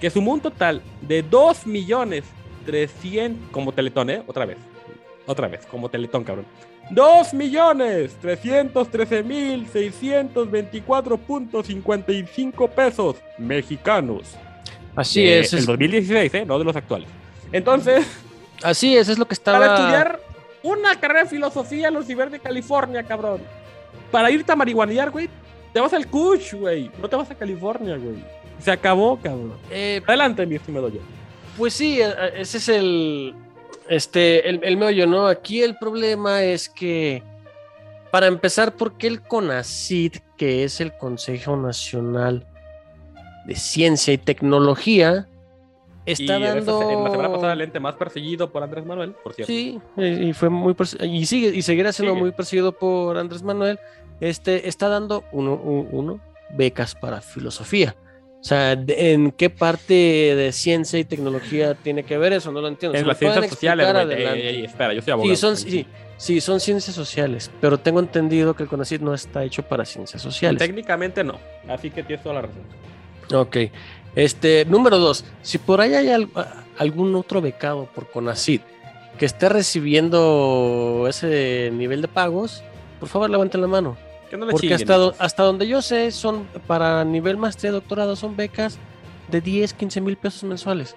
[0.02, 2.26] Que sumó un total de 2 millones
[2.66, 4.22] 300, como Teletón, ¿eh?
[4.28, 4.58] Otra vez.
[5.28, 6.46] Otra vez, como Teletón, cabrón.
[6.90, 14.36] 2 millones 313 mil 624.55 pesos mexicanos.
[14.96, 15.54] Así De es.
[15.54, 16.46] El es- 2016, ¿eh?
[16.46, 17.08] No de los actuales.
[17.52, 18.06] Entonces,
[18.64, 19.60] Así es, es lo que estaba.
[19.60, 20.20] Para estudiar
[20.64, 23.42] una carrera de filosofía en la Universidad de California, cabrón.
[24.12, 25.30] Para irte a marihuanear, güey,
[25.74, 26.92] te vas al Kush, güey.
[27.02, 28.24] No te vas a California, güey.
[28.62, 29.54] Se acabó, cabrón.
[29.69, 31.00] Eh, Adelante, mi estimado yo.
[31.58, 33.34] Pues sí, eh, ese es el,
[33.89, 35.28] este, el, el meollo, ¿no?
[35.28, 37.24] Aquí el problema es que,
[38.12, 42.45] para empezar, ¿por qué el CONACID, que es el Consejo Nacional
[43.45, 45.28] de Ciencia y Tecnología,
[46.06, 46.89] está y dando...
[46.91, 49.52] En la semana pasada el ente más perseguido por Andrés Manuel, por cierto.
[49.52, 52.21] Sí, y fue muy perse- y sigue y seguirá siendo Sigue.
[52.21, 53.80] muy perseguido por Andrés Manuel.
[54.19, 56.19] Este está dando uno, uno
[56.52, 57.95] becas para filosofía.
[58.41, 62.51] O sea, ¿en qué parte de ciencia y tecnología tiene que ver eso?
[62.51, 62.97] No lo entiendo.
[62.97, 64.65] Me las ciencias sociales, güey.
[64.65, 65.36] Espera, yo soy abogado.
[65.36, 65.86] Sí, son, sí,
[66.17, 70.21] sí, son ciencias sociales, pero tengo entendido que el CONACYT no está hecho para ciencias
[70.23, 70.58] sociales.
[70.60, 71.38] Técnicamente no.
[71.67, 72.63] Así que tienes toda la razón.
[73.34, 73.58] Ok.
[74.15, 76.30] Este, número dos, si por ahí hay al-
[76.80, 78.62] algún otro becado por CONACYT
[79.19, 82.63] que esté recibiendo ese nivel de pagos,
[82.99, 83.97] por favor levanten la mano.
[84.38, 88.15] No le Porque chinguen, hasta, do- hasta donde yo sé, son para nivel maestría, doctorado,
[88.15, 88.78] son becas
[89.30, 90.96] de 10, 15 mil pesos mensuales.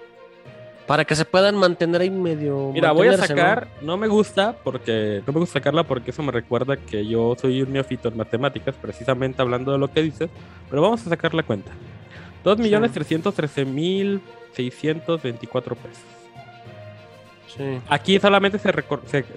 [0.87, 2.69] Para que se puedan mantener ahí medio.
[2.71, 3.97] Mira, voy a sacar, ¿no?
[3.97, 7.73] me gusta porque no me gusta sacarla porque eso me recuerda que yo soy un
[7.73, 10.29] neófito en matemáticas, precisamente hablando de lo que dices,
[10.69, 11.71] pero vamos a sacar la cuenta.
[14.55, 16.03] 2.313.624 pesos.
[17.57, 17.79] Sí.
[17.89, 18.71] Aquí solamente se,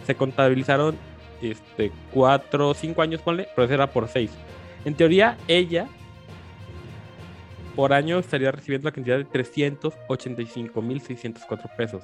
[0.06, 0.96] se contabilizaron
[1.42, 4.30] este, 4 o 5 años, ponle, pero era por 6.
[4.84, 5.88] En teoría, ella
[7.78, 12.02] por año estaría recibiendo la cantidad de 385.604 pesos.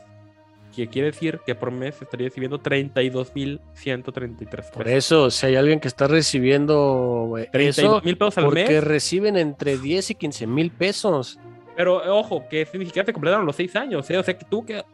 [0.72, 4.70] Que quiere decir que por mes estaría recibiendo 32.133 pesos.
[4.72, 8.68] Por eso, si hay alguien que está recibiendo güey, eso, 32 mil pesos al porque
[8.68, 8.84] mes.
[8.84, 11.40] reciben entre 10 y 15 mil pesos.
[11.76, 14.08] Pero ojo, que ni siquiera se completaron los 6 años.
[14.10, 14.18] ¿eh?
[14.18, 14.84] O sea que tú que.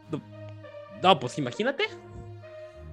[1.03, 1.83] No, pues imagínate.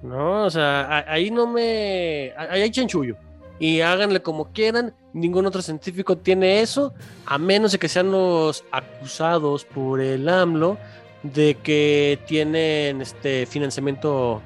[0.01, 2.33] No, o sea, ahí no me.
[2.37, 3.15] Ahí hay chanchullo.
[3.59, 4.93] Y háganle como quieran.
[5.11, 6.93] Ningún otro científico tiene eso.
[7.25, 10.77] A menos de que sean los acusados por el AMLO
[11.23, 14.41] de que tienen este financiamiento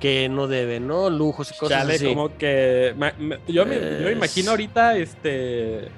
[0.00, 1.08] que no deben, ¿no?
[1.08, 2.04] Lujos y cosas Chale, así.
[2.08, 2.94] como que.
[3.48, 5.88] yo, me, yo me imagino ahorita este.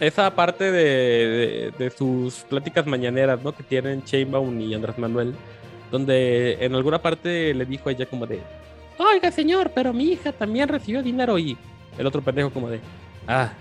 [0.00, 3.54] Esa parte de, de- de sus pláticas mañaneras, ¿no?
[3.54, 5.34] Que tienen Sheinbaum y Andrés Manuel.
[5.92, 8.40] Donde en alguna parte le dijo a ella como de.
[8.98, 11.38] Oiga, señor, pero mi hija también recibió dinero.
[11.38, 11.56] Y
[11.96, 12.80] el otro pendejo como de.
[13.28, 13.52] Ah,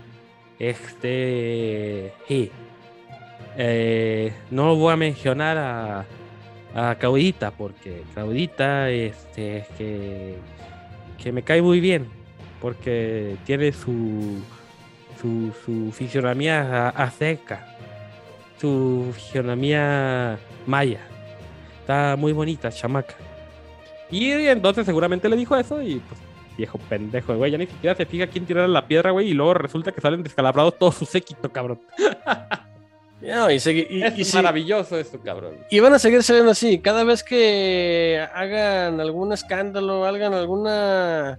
[0.57, 2.13] este.
[2.27, 2.49] Sí.
[3.57, 6.05] Eh, no voy a mencionar a,
[6.73, 10.35] a Claudita porque Claudita este, es que,
[11.21, 12.07] que me cae muy bien
[12.61, 14.41] porque tiene su,
[15.19, 17.75] su, su fisionomía azteca,
[18.59, 21.01] su fisionomía maya.
[21.91, 23.15] Está muy bonita, chamaca.
[24.10, 26.21] Y entonces seguramente le dijo eso y pues
[26.56, 29.56] viejo pendejo, güey, ya ni siquiera se fija quién tirar la piedra, güey, y luego
[29.56, 31.82] resulta que salen descalabrados todos su séquito, cabrón.
[33.21, 35.54] No, y, es y maravilloso esto, cabrón.
[35.69, 36.80] y van a seguir saliendo así.
[36.80, 41.38] Cada vez que hagan algún escándalo, hagan alguna.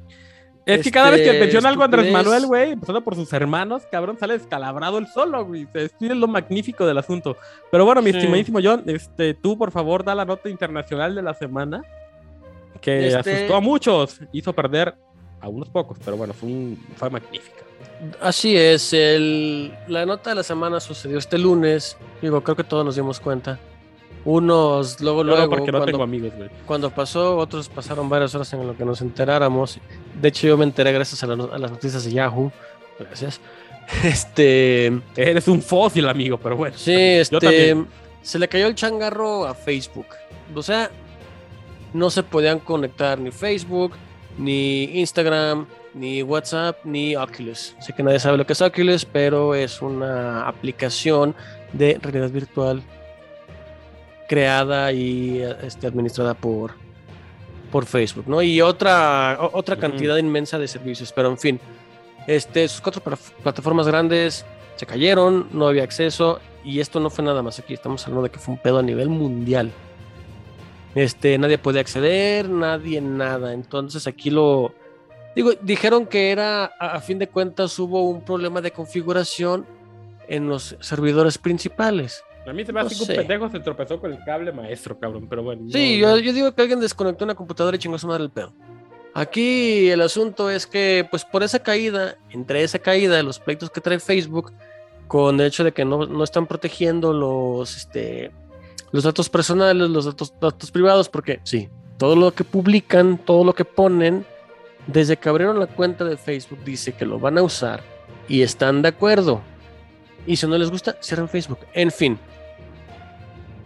[0.65, 2.13] Es que cada vez que Este, menciona algo Andrés.
[2.13, 5.67] Manuel, güey, empezando por sus hermanos, cabrón, sale descalabrado el solo, güey.
[5.75, 7.37] Es es lo magnífico del asunto.
[7.71, 8.19] Pero bueno, mi Sí.
[8.19, 11.83] estimadísimo John, este, tú por favor da la nota internacional de la semana.
[12.81, 14.95] Que Este- asustó a muchos, hizo perder
[15.41, 17.63] a unos pocos, pero bueno, fue, un- fue magnífica.
[18.21, 21.97] Así es, el, la nota de la semana sucedió este lunes.
[22.21, 23.59] Digo, creo que todos nos dimos cuenta.
[24.25, 26.49] Unos, luego, No, no, luego, porque no cuando, tengo amigos, güey.
[26.65, 29.79] cuando pasó, otros pasaron varias horas en lo que nos enteráramos.
[30.21, 32.53] De hecho, yo me enteré gracias a, la a las noticias de Yahoo.
[32.99, 33.41] Gracias.
[34.05, 36.75] Este, Eres un fósil, amigo, pero bueno.
[36.79, 37.77] sí, este,
[38.23, 40.07] se le cayó el changarro a Facebook.
[40.55, 40.91] O sea,
[41.93, 43.93] no se podían conectar ni Facebook,
[44.39, 47.75] ni Instagram, ni WhatsApp, ni Oculus.
[47.81, 51.35] Sé que nadie sabe lo que es Oculus, pero es una aplicación
[51.73, 52.83] de realidad virtual
[54.33, 56.73] creada y este, administrada por,
[57.71, 58.41] por Facebook, ¿no?
[58.41, 61.61] Y otra, otra cantidad inmensa de servicios, pero en fin,
[62.27, 67.23] este, sus cuatro pla- plataformas grandes se cayeron, no había acceso, y esto no fue
[67.23, 69.71] nada más aquí, estamos hablando de que fue un pedo a nivel mundial.
[70.95, 73.53] Este, nadie podía acceder, nadie nada.
[73.53, 74.73] Entonces aquí lo
[75.37, 79.67] digo, dijeron que era a, a fin de cuentas hubo un problema de configuración
[80.27, 82.25] en los servidores principales.
[82.47, 85.27] A mí se me hace que un pendejo se tropezó con el cable maestro, cabrón,
[85.29, 85.63] pero bueno.
[85.71, 88.31] Sí, no- yo, yo digo que alguien desconectó una computadora y chingó su madre el
[88.31, 88.53] pedo.
[89.15, 93.81] Aquí el asunto es que, pues por esa caída, entre esa caída los pleitos que
[93.81, 94.53] trae Facebook,
[95.07, 98.31] con el hecho de que no, no están protegiendo los, este,
[98.91, 103.53] los datos personales, los datos, datos privados, porque sí, todo lo que publican, todo lo
[103.53, 104.25] que ponen,
[104.87, 107.83] desde que abrieron la cuenta de Facebook dice que lo van a usar
[108.29, 109.43] y están de acuerdo.
[110.27, 111.59] Y si no les gusta, cierran Facebook.
[111.75, 112.19] En fin,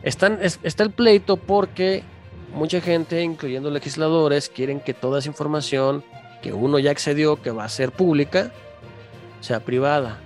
[0.07, 2.05] están, está el pleito porque
[2.55, 6.05] mucha gente, incluyendo legisladores, quieren que toda esa información
[6.42, 8.53] que uno ya accedió, que va a ser pública,
[9.40, 10.21] sea privada.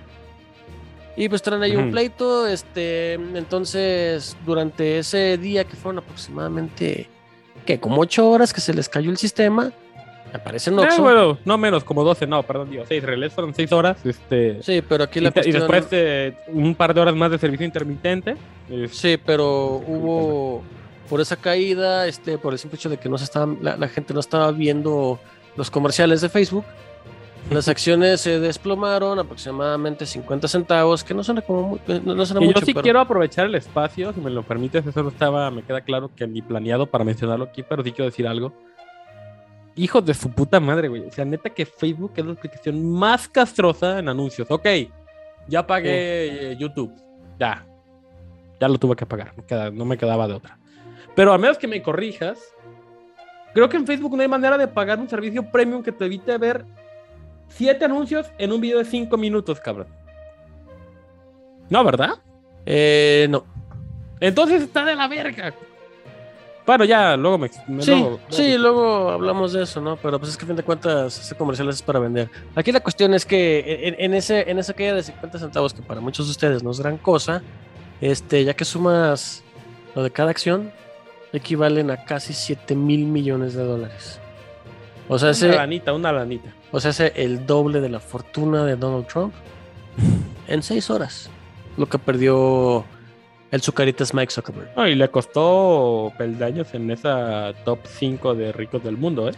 [1.17, 7.09] Y pues traen ahí un pleito, este, entonces durante ese día que fueron aproximadamente,
[7.65, 9.73] que como ocho horas que se les cayó el sistema,
[10.33, 14.05] aparecen no, bueno, no menos, como 12, no, perdón, digo, seis relés fueron seis horas,
[14.05, 14.61] este.
[14.63, 18.35] Sí, pero aquí la y, después eh, un par de horas más de servicio intermitente.
[18.91, 20.63] Sí, pero hubo
[21.09, 24.13] por esa caída, este, por el simple hecho de que no se estaba, la gente
[24.13, 25.19] no estaba viendo
[25.57, 26.65] los comerciales de Facebook
[27.49, 32.39] las acciones se desplomaron aproximadamente 50 centavos, que no suena como muy, no, mucho.
[32.39, 35.81] Yo sí quiero aprovechar el espacio, si me lo permites, eso no estaba, me queda
[35.81, 38.53] claro que ni planeado para mencionarlo aquí, pero sí quiero decir algo.
[39.75, 41.07] Hijos de su puta madre, güey.
[41.07, 44.49] O sea, neta que Facebook es la aplicación más castrosa en anuncios.
[44.51, 44.67] Ok,
[45.47, 46.93] ya pagué eh, YouTube.
[47.39, 47.65] Ya.
[48.59, 49.33] Ya lo tuve que pagar.
[49.73, 50.57] no me quedaba de otra.
[51.15, 52.39] Pero a menos que me corrijas,
[53.53, 56.37] creo que en Facebook no hay manera de pagar un servicio premium que te evite
[56.37, 56.65] ver
[57.47, 59.87] siete anuncios en un video de cinco minutos, cabrón.
[61.69, 62.15] No, ¿verdad?
[62.65, 63.45] Eh, no.
[64.19, 65.53] Entonces está de la verga.
[66.65, 67.49] Bueno, ya, luego me.
[67.81, 69.97] sí, sí, luego hablamos de eso, ¿no?
[69.97, 72.29] Pero pues es que a fin de cuentas, ese comercial es para vender.
[72.55, 76.01] Aquí la cuestión es que en, ese, en esa caída de 50 centavos, que para
[76.01, 77.41] muchos de ustedes no es gran cosa,
[77.99, 79.43] este, ya que sumas
[79.95, 80.71] lo de cada acción,
[81.33, 84.19] equivalen a casi 7 mil millones de dólares.
[85.07, 86.53] O sea, una lanita, una lanita.
[86.71, 89.33] O sea, es el doble de la fortuna de Donald Trump
[90.47, 91.29] en seis horas.
[91.75, 92.85] Lo que perdió
[93.51, 94.71] el Zucaritas Mike Zuckerberg.
[94.87, 99.33] y le costó peldaños en esa top 5 de ricos del mundo, ¿eh?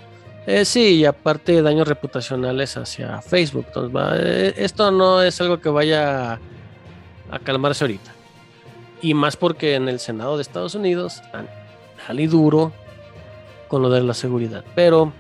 [0.45, 0.65] ¿eh?
[0.65, 3.65] sí, y aparte daños reputacionales hacia Facebook.
[3.67, 6.39] Entonces, eh, esto no es algo que vaya
[7.32, 8.12] a calmarse ahorita.
[9.02, 11.47] Y más porque en el Senado de Estados Unidos están
[12.17, 12.71] y duro
[13.67, 14.63] con lo de la seguridad.
[14.76, 15.12] Pero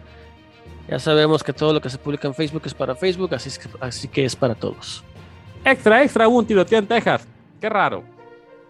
[0.87, 3.69] ya sabemos que todo lo que se publica en Facebook es para Facebook, así, que,
[3.79, 5.03] así que es para todos.
[5.65, 7.25] Extra, extra, un tiroteo en Texas.
[7.59, 8.12] Qué raro.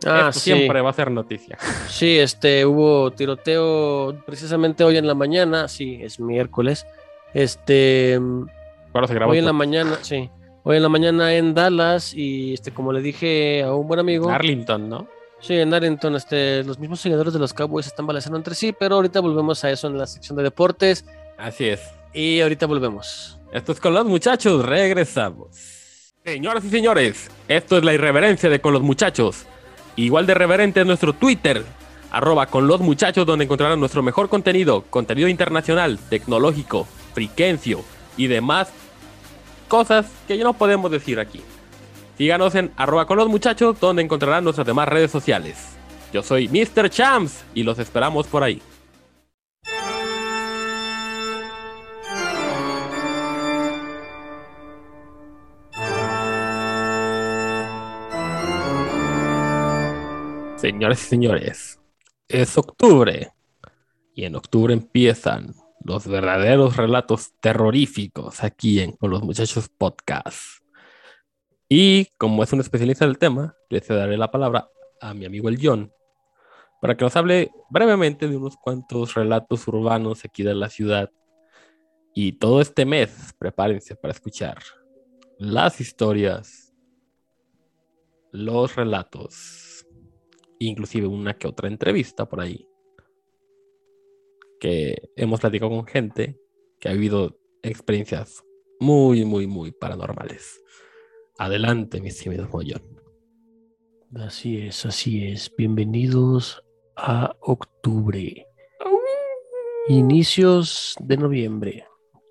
[0.05, 1.57] Ah, siempre va a ser noticia.
[1.87, 6.85] Sí, este, hubo tiroteo precisamente hoy en la mañana, sí, es miércoles.
[7.33, 8.19] Este,
[9.27, 10.29] hoy en la mañana, sí,
[10.63, 14.29] hoy en la mañana en Dallas y este, como le dije a un buen amigo.
[14.29, 15.07] Arlington, ¿no?
[15.39, 18.95] Sí, en Arlington, este, los mismos seguidores de los Cowboys están balanceando entre sí, pero
[18.95, 21.05] ahorita volvemos a eso en la sección de deportes.
[21.37, 21.81] Así es.
[22.13, 23.37] Y ahorita volvemos.
[23.51, 26.13] Esto es con los muchachos, regresamos.
[26.23, 29.45] Señoras y señores, esto es la irreverencia de con los muchachos.
[29.95, 31.63] Igual de reverente es nuestro Twitter,
[32.11, 37.83] arroba con los muchachos, donde encontrarán nuestro mejor contenido, contenido internacional, tecnológico, friquencio
[38.17, 38.69] y demás
[39.67, 41.41] cosas que ya no podemos decir aquí.
[42.17, 45.69] Síganos en arroba con los muchachos, donde encontrarán nuestras demás redes sociales.
[46.11, 46.89] Yo soy Mr.
[46.89, 48.61] Champs y los esperamos por ahí.
[60.63, 61.81] Señores y señores,
[62.29, 63.33] es octubre
[64.15, 70.63] y en octubre empiezan los verdaderos relatos terroríficos aquí en Con los Muchachos Podcast.
[71.67, 74.69] Y como es un especialista del tema, le daré la palabra
[75.01, 75.91] a mi amigo el John
[76.81, 81.11] para que nos hable brevemente de unos cuantos relatos urbanos aquí de la ciudad.
[82.15, 84.59] Y todo este mes, prepárense para escuchar
[85.37, 86.73] las historias,
[88.31, 89.62] los relatos
[90.67, 92.67] inclusive una que otra entrevista por ahí,
[94.59, 96.39] que hemos platicado con gente
[96.79, 98.43] que ha vivido experiencias
[98.79, 100.61] muy, muy, muy paranormales.
[101.37, 102.93] Adelante, mi estimado John.
[104.15, 105.51] Así es, así es.
[105.57, 106.63] Bienvenidos
[106.95, 108.47] a octubre.
[109.87, 111.87] Inicios de noviembre.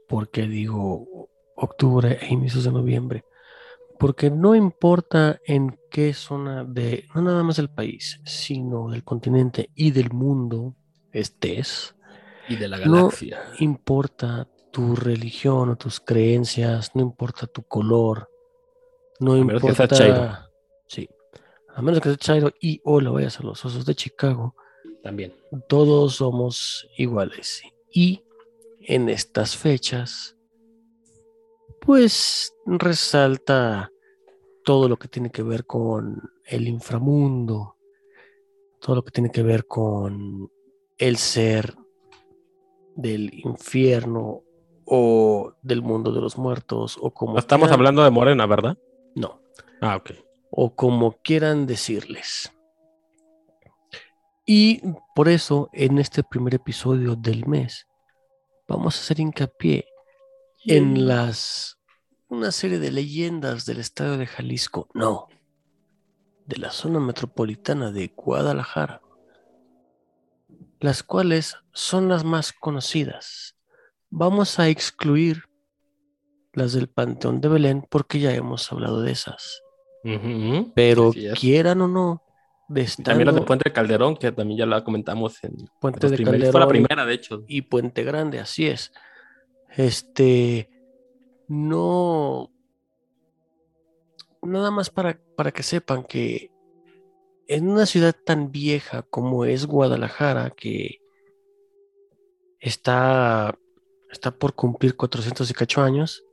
[0.09, 3.25] ¿Por qué digo octubre e inicios de noviembre?
[4.03, 9.71] Porque no importa en qué zona de, no nada más del país, sino del continente
[9.77, 10.75] y del mundo
[11.13, 11.95] estés.
[12.49, 13.45] Y de la galaxia.
[13.51, 18.29] No importa tu religión o tus creencias, no importa tu color,
[19.21, 19.87] no importa.
[19.87, 20.33] Que
[20.89, 21.09] Sí.
[21.73, 24.57] A menos que sea Chairo y o lo vayas a los osos de Chicago.
[25.05, 25.33] También.
[25.69, 27.63] Todos somos iguales.
[27.93, 28.25] Y
[28.81, 30.37] en estas fechas,
[31.81, 33.92] pues resalta
[34.65, 37.77] todo lo que tiene que ver con el inframundo,
[38.81, 40.51] todo lo que tiene que ver con
[40.99, 41.75] el ser
[42.95, 44.43] del infierno
[44.85, 48.77] o del mundo de los muertos o como estamos quieran- hablando de Morena, ¿verdad?
[49.15, 49.41] no
[49.81, 50.11] Ah, ok.
[50.51, 52.53] o como quieran decirles
[54.45, 54.81] y
[55.15, 57.87] por eso en este primer episodio del mes
[58.69, 59.87] vamos a hacer hincapié
[60.67, 61.79] en las
[62.33, 65.29] una serie de leyendas del estado de Jalisco no
[66.47, 69.01] de la zona metropolitana de Guadalajara
[70.81, 73.57] las cuales son las más conocidas.
[74.11, 75.45] Vamos a excluir
[76.55, 79.63] las del Panteón de Belén porque ya hemos hablado de esas.
[80.75, 81.39] Pero es.
[81.39, 82.25] quieran o no,
[82.69, 86.09] de Y También las de estando Puente Calderón, que también ya la comentamos en Puente
[86.09, 87.45] de primeros- Fue la Calderón primera, de hecho.
[87.47, 88.93] y Puente Grande, así es.
[89.77, 90.69] Este,
[91.55, 92.51] no,
[94.41, 96.51] nada más para, para que sepan que
[97.47, 101.01] en una ciudad tan vieja como es Guadalajara, que
[102.59, 103.55] está,
[104.11, 106.25] está por cumplir 400 y cacho años,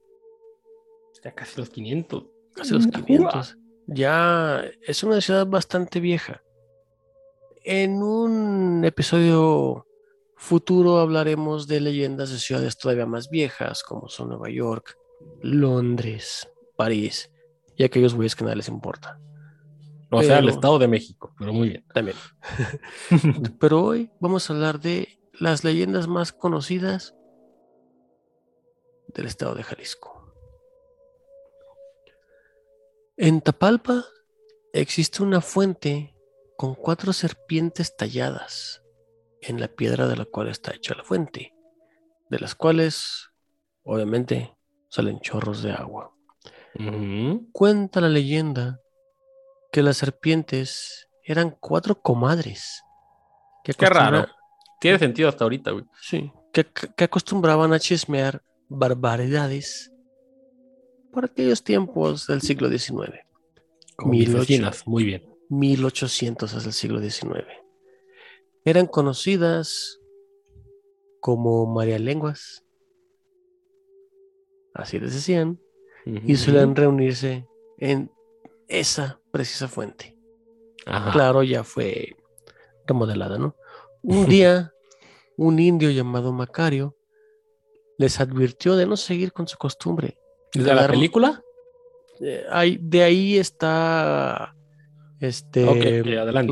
[1.22, 2.26] Ya casi los 500.
[2.56, 6.42] casi los 500, ya es una ciudad bastante vieja.
[7.66, 9.86] En un episodio
[10.38, 14.96] futuro hablaremos de leyendas de ciudades todavía más viejas, como son Nueva York,
[15.42, 17.32] Londres, París
[17.76, 19.20] y aquellos güeyes que nada les importa.
[20.12, 21.86] O sea, el Estado de México, pero muy bien.
[21.94, 22.18] También.
[23.60, 27.16] Pero hoy vamos a hablar de las leyendas más conocidas
[29.14, 30.34] del estado de Jalisco.
[33.18, 34.06] En Tapalpa
[34.74, 36.16] existe una fuente
[36.58, 38.84] con cuatro serpientes talladas
[39.42, 41.54] en la piedra de la cual está hecha la fuente,
[42.30, 43.30] de las cuales
[43.84, 44.56] obviamente
[44.90, 46.14] salen chorros de agua.
[47.52, 48.80] Cuenta la leyenda
[49.72, 52.84] que las serpientes eran cuatro comadres.
[53.64, 54.28] Que Qué raro.
[54.80, 55.86] Tiene sentido hasta ahorita, güey.
[56.02, 59.92] Sí, que, que acostumbraban a chismear barbaridades
[61.12, 63.20] por aquellos tiempos del siglo XIX.
[63.96, 64.40] Como mis 1800.
[64.40, 65.26] vecinas, muy bien.
[65.50, 67.46] 1800 es el siglo XIX.
[68.64, 70.00] Eran conocidas
[71.20, 72.64] como María Lenguas.
[74.80, 75.60] Así les decían.
[76.06, 77.46] Y solían reunirse
[77.78, 78.12] en
[78.68, 80.18] esa precisa fuente.
[80.86, 81.12] Ajá.
[81.12, 82.16] Claro, ya fue
[82.88, 83.56] remodelada, ¿no?
[84.02, 84.74] Un día,
[85.38, 86.96] un indio llamado Macario
[87.98, 90.18] les advirtió de no seguir con su costumbre.
[90.54, 91.44] ¿De la dar- película?
[92.22, 94.56] Eh, de ahí está
[95.20, 95.62] este,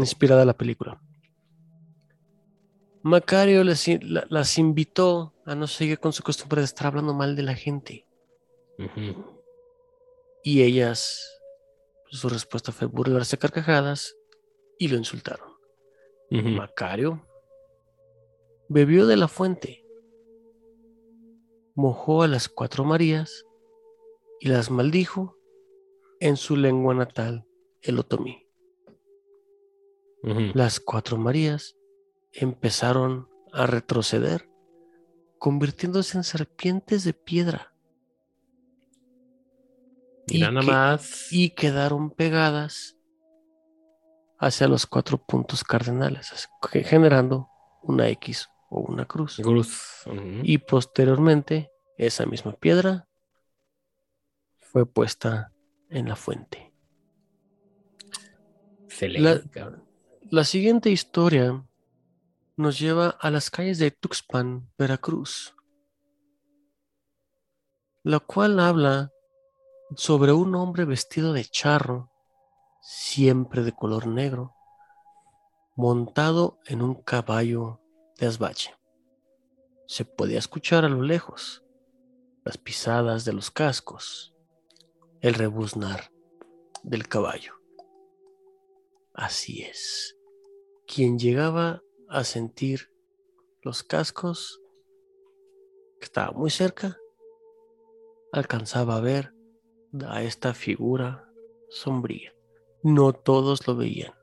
[0.01, 1.01] inspirada la película.
[3.01, 7.35] Macario les la- las invitó a no seguir con su costumbre de estar hablando mal
[7.35, 8.05] de la gente.
[10.43, 11.41] Y ellas,
[12.09, 14.15] su respuesta fue burlarse a carcajadas
[14.77, 15.49] y lo insultaron.
[16.29, 17.25] Macario
[18.69, 19.85] bebió de la fuente,
[21.73, 23.45] mojó a las cuatro Marías
[24.39, 25.37] y las maldijo
[26.19, 27.47] en su lengua natal,
[27.81, 28.45] el otomí.
[30.53, 31.77] Las cuatro Marías
[32.33, 34.49] empezaron a retroceder,
[35.37, 37.76] convirtiéndose en serpientes de piedra
[40.31, 41.31] Mira y nada que- más.
[41.31, 42.97] y quedaron pegadas
[44.39, 45.63] hacia los cuatro puntos
[46.71, 47.49] que generando
[47.81, 49.39] una X o una cruz.
[50.43, 53.07] Y posteriormente, esa misma piedra
[54.59, 55.51] fue puesta
[55.89, 56.73] en la fuente.
[59.01, 59.41] La-.
[60.29, 61.63] La siguiente historia
[62.57, 65.55] nos lleva a las calles de Tuxpan, Veracruz,
[68.03, 69.11] la cual habla
[69.95, 72.12] sobre un hombre vestido de charro,
[72.82, 74.56] siempre de color negro,
[75.76, 77.80] montado en un caballo
[78.17, 78.76] de asbache.
[79.88, 81.63] Se podía escuchar a lo lejos
[82.43, 84.36] las pisadas de los cascos,
[85.21, 86.12] el rebuznar
[86.84, 87.54] del caballo.
[89.13, 90.17] Así es.
[90.86, 92.92] Quien llegaba a sentir
[93.62, 94.62] los cascos,
[96.00, 96.98] que estaba muy cerca,
[98.31, 99.37] alcanzaba a ver
[100.08, 101.29] a esta figura
[101.69, 102.33] sombría.
[102.83, 104.13] No todos lo veían.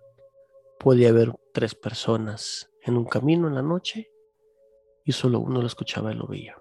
[0.78, 4.10] Podía haber tres personas en un camino en la noche
[5.04, 6.56] y solo uno lo escuchaba y lo veía.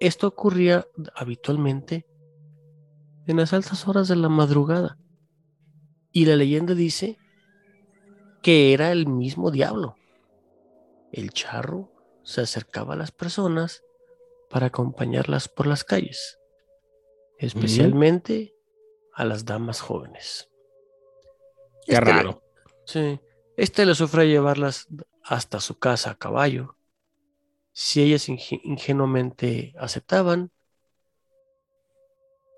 [0.00, 2.06] Esto ocurría habitualmente
[3.26, 4.98] en las altas horas de la madrugada.
[6.10, 7.18] Y la leyenda dice
[8.42, 9.96] que era el mismo diablo.
[11.12, 11.92] El charro
[12.22, 13.84] se acercaba a las personas
[14.48, 16.39] para acompañarlas por las calles,
[17.40, 18.54] especialmente
[19.14, 20.48] a las damas jóvenes.
[21.86, 22.42] Qué Esta- raro.
[22.84, 23.18] Sí.
[23.56, 24.88] Este les ofrece llevarlas
[25.24, 26.76] hasta su casa a caballo.
[27.72, 30.50] Si ellas inge- ingenuamente aceptaban,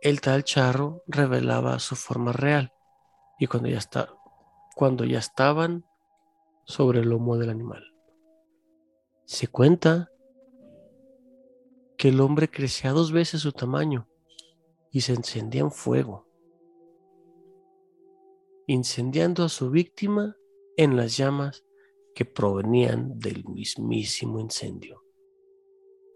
[0.01, 2.72] el tal charro revelaba su forma real
[3.39, 4.09] y cuando ya, está,
[4.74, 5.85] cuando ya estaban
[6.64, 7.85] sobre el lomo del animal.
[9.24, 10.11] Se cuenta
[11.97, 14.09] que el hombre crecía dos veces su tamaño
[14.93, 16.28] y se encendía en fuego,
[18.66, 20.36] incendiando a su víctima
[20.76, 21.64] en las llamas
[22.14, 25.03] que provenían del mismísimo incendio.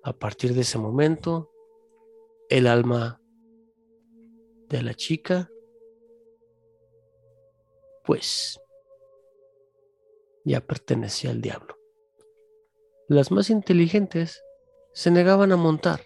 [0.04, 1.50] A partir de ese momento,
[2.50, 3.20] el alma
[4.68, 5.50] de la chica,
[8.04, 8.60] pues,
[10.44, 11.76] ya pertenecía al diablo.
[13.08, 14.44] Las más inteligentes
[14.92, 16.02] se negaban a montar,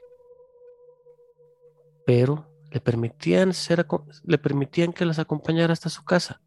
[2.07, 3.87] pero le permitían, ser,
[4.25, 6.41] le permitían que las acompañara hasta su casa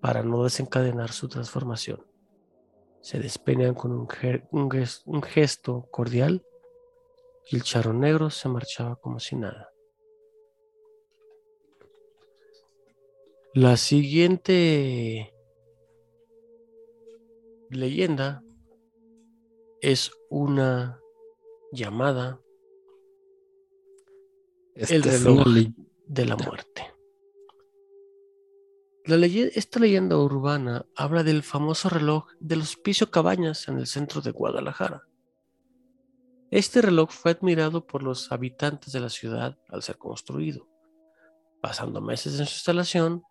[0.00, 2.04] para no desencadenar su transformación.
[3.00, 4.08] Se despeinan con un,
[5.04, 6.44] un gesto cordial
[7.50, 9.70] y el charro negro se marchaba como si nada.
[13.54, 15.34] La siguiente
[17.68, 18.42] leyenda
[19.80, 21.00] es una
[21.72, 22.40] llamada
[24.88, 25.46] El reloj.
[26.06, 26.94] de la muerte.
[29.04, 34.30] La esta leyenda urbana habla del famoso reloj del Hospicio Cabañas en el centro de
[34.30, 35.06] Guadalajara.
[36.50, 40.66] Este reloj fue admirado por los habitantes de la ciudad al ser construido.
[41.60, 43.22] Pasando meses en su instalación,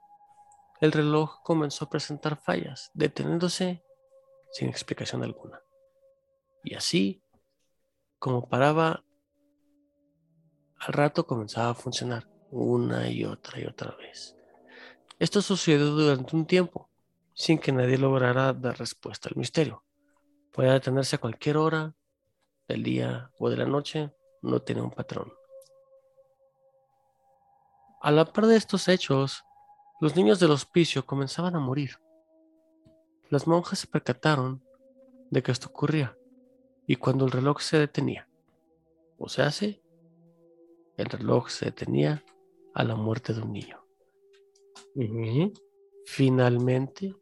[0.82, 3.84] el reloj comenzó a presentar fallas, deteniéndose
[4.52, 5.62] sin explicación alguna.
[6.64, 7.24] Y así,
[8.20, 9.04] como paraba,
[10.80, 14.36] al rato comenzaba a funcionar una y otra y otra vez.
[15.20, 16.90] Esto sucedió durante un tiempo,
[17.34, 19.84] sin que nadie lograra dar respuesta al misterio.
[20.54, 21.94] Podía detenerse a cualquier hora
[22.68, 24.12] del día o de la noche,
[24.42, 25.34] no tenía un patrón.
[28.02, 29.44] A la par de estos hechos,
[30.00, 32.00] los niños del hospicio comenzaban a morir.
[33.30, 34.64] Las monjas se percataron
[35.30, 36.18] de que esto ocurría,
[36.88, 38.30] y cuando el reloj se detenía,
[39.18, 39.82] o se hace,
[41.00, 42.24] el reloj se detenía
[42.74, 43.84] a la muerte de un niño.
[46.06, 47.16] Finalmente,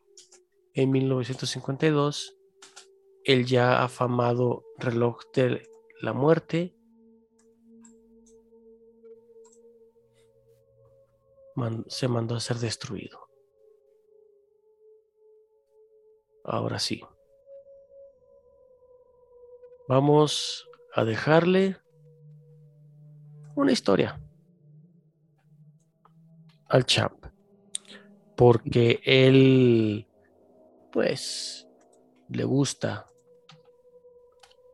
[0.74, 2.38] en 1952,
[3.24, 5.68] el ya afamado reloj de
[6.02, 6.76] la muerte
[11.56, 13.28] man- se mandó a ser destruido.
[16.44, 17.02] Ahora sí.
[19.90, 21.78] Vamos a dejarle
[23.58, 24.20] una historia
[26.70, 27.26] al champ.
[28.36, 30.08] Porque él,
[30.92, 31.68] pues,
[32.30, 33.08] le gusta.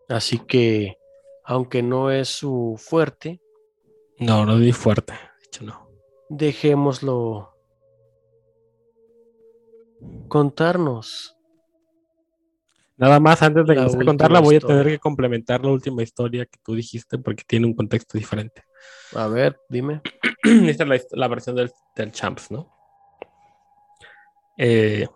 [0.10, 0.98] Así que,
[1.46, 3.40] aunque no es su fuerte,
[4.20, 5.14] No, no di fuerte.
[5.14, 5.90] De hecho, no.
[6.30, 7.56] dejémoslo
[10.28, 11.38] contarnos.
[12.96, 16.46] Nada más, antes de empezar a contarla, voy a tener que complementar la última historia
[16.46, 18.64] que tú dijiste porque tiene un contexto diferente.
[19.16, 20.02] A ver, dime.
[20.44, 22.72] Esta es la versión del, del Champs, ¿no?
[24.58, 25.08] Eh,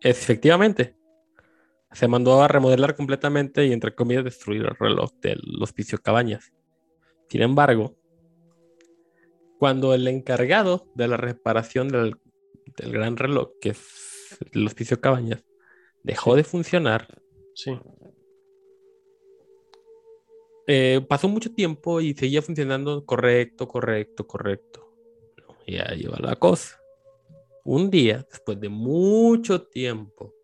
[0.00, 0.96] efectivamente,
[1.92, 6.52] se mandó a remodelar completamente y, entre comillas, destruir el reloj del hospicio Cabañas.
[7.28, 7.96] Sin embargo,
[9.58, 12.16] cuando el encargado de la reparación del,
[12.76, 15.42] del gran reloj, que es el hospicio Cabañas,
[16.02, 17.06] dejó de funcionar,
[17.54, 17.78] Sí.
[20.66, 24.88] eh, pasó mucho tiempo y seguía funcionando correcto, correcto, correcto.
[25.66, 26.78] Y ahí va la cosa.
[27.64, 30.34] Un día, después de mucho tiempo,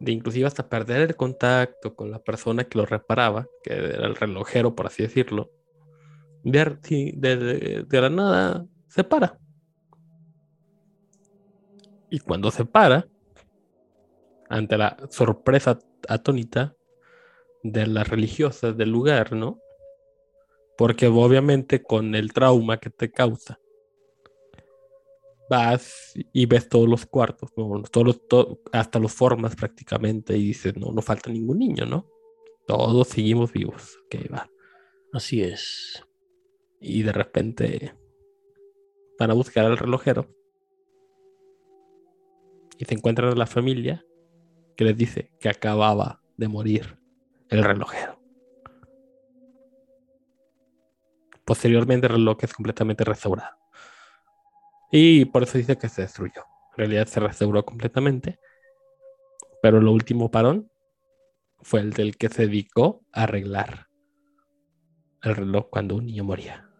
[0.00, 4.16] de inclusive hasta perder el contacto con la persona que lo reparaba, que era el
[4.16, 5.50] relojero, por así decirlo,
[6.42, 9.38] de- de- de la nada se para.
[12.10, 13.06] Y cuando se para,
[14.52, 15.78] ante la sorpresa
[16.08, 16.76] atónita,
[17.62, 19.60] de las religiosas del lugar, ¿no?
[20.76, 23.58] Porque obviamente con el trauma que te causa,
[25.48, 27.82] vas y ves todos los cuartos, ¿no?
[27.82, 32.08] todos los- to- hasta los formas prácticamente y dices, no, no falta ningún niño, ¿no?
[32.66, 33.98] Todos seguimos vivos.
[34.06, 34.50] Ok, va.
[35.12, 36.02] Así es.
[36.80, 37.94] Y de repente
[39.18, 40.26] van a buscar al relojero
[42.78, 44.04] y se encuentran a la familia
[44.76, 46.98] que les dice que acababa de morir
[47.48, 48.18] el relojero.
[51.44, 53.56] Posteriormente el reloj es completamente restaurado.
[54.90, 56.44] Y por eso dice que se destruyó.
[56.72, 58.38] En realidad se restauró completamente.
[59.62, 60.70] Pero el último parón
[61.60, 63.88] fue el del que se dedicó a arreglar
[65.22, 66.71] el reloj cuando un niño moría.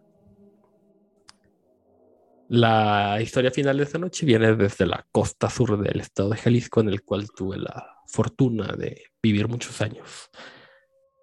[2.55, 6.83] La historia final de esta noche viene desde la costa sur del estado de Jalisco,
[6.83, 10.29] en el cual tuve la fortuna de vivir muchos años.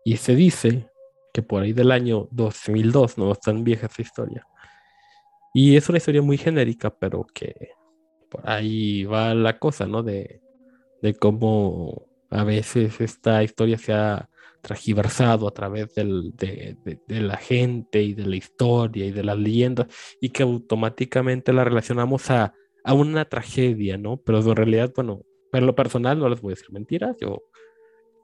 [0.03, 0.89] Y se dice
[1.32, 4.47] que por ahí del año 2002, no es tan vieja esa historia.
[5.53, 7.73] Y es una historia muy genérica, pero que
[8.32, 10.01] por ahí va la cosa, ¿no?
[10.01, 10.41] De,
[11.03, 14.27] de cómo a veces esta historia se ha
[14.62, 19.24] tragiversado a través del, de, de, de, la gente y de la historia y de
[19.24, 19.88] las leyendas
[20.20, 22.53] y que automáticamente la relacionamos a,
[22.84, 24.18] a una tragedia, ¿no?
[24.18, 25.22] Pero en realidad, bueno,
[25.53, 27.43] en lo personal no les voy a decir mentiras, yo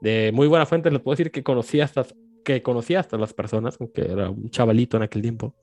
[0.02, 2.06] de muy buena fuente les puedo decir que conocí hasta,
[2.44, 5.56] que conocía hasta las personas, aunque era un chavalito en aquel tiempo.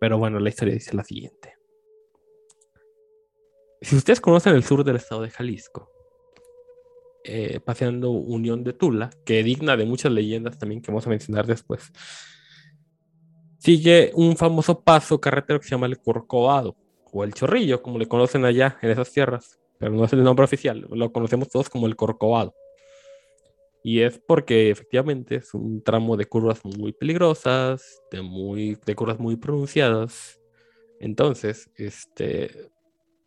[0.00, 1.54] Pero bueno, la historia dice la siguiente.
[3.80, 5.90] Si ustedes conocen el sur del estado de Jalisco,
[7.26, 11.46] eh, paseando Unión de Tula, que digna de muchas leyendas también que vamos a mencionar
[11.46, 11.92] después,
[13.58, 16.76] sigue un famoso paso carretero que se llama el Corcovado,
[17.12, 20.44] o el Chorrillo, como le conocen allá en esas tierras, pero no es el nombre
[20.44, 22.54] oficial, lo conocemos todos como el Corcovado.
[23.82, 29.20] Y es porque efectivamente es un tramo de curvas muy peligrosas, de, muy, de curvas
[29.20, 30.40] muy pronunciadas.
[30.98, 32.68] Entonces, este,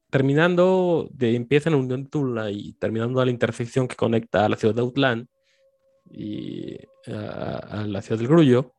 [0.10, 4.50] terminando de empieza en la Unión Tula y terminando a la intersección que conecta a
[4.50, 5.30] la ciudad de Autlán
[6.10, 8.74] y a, a, la ciudad del Grullo,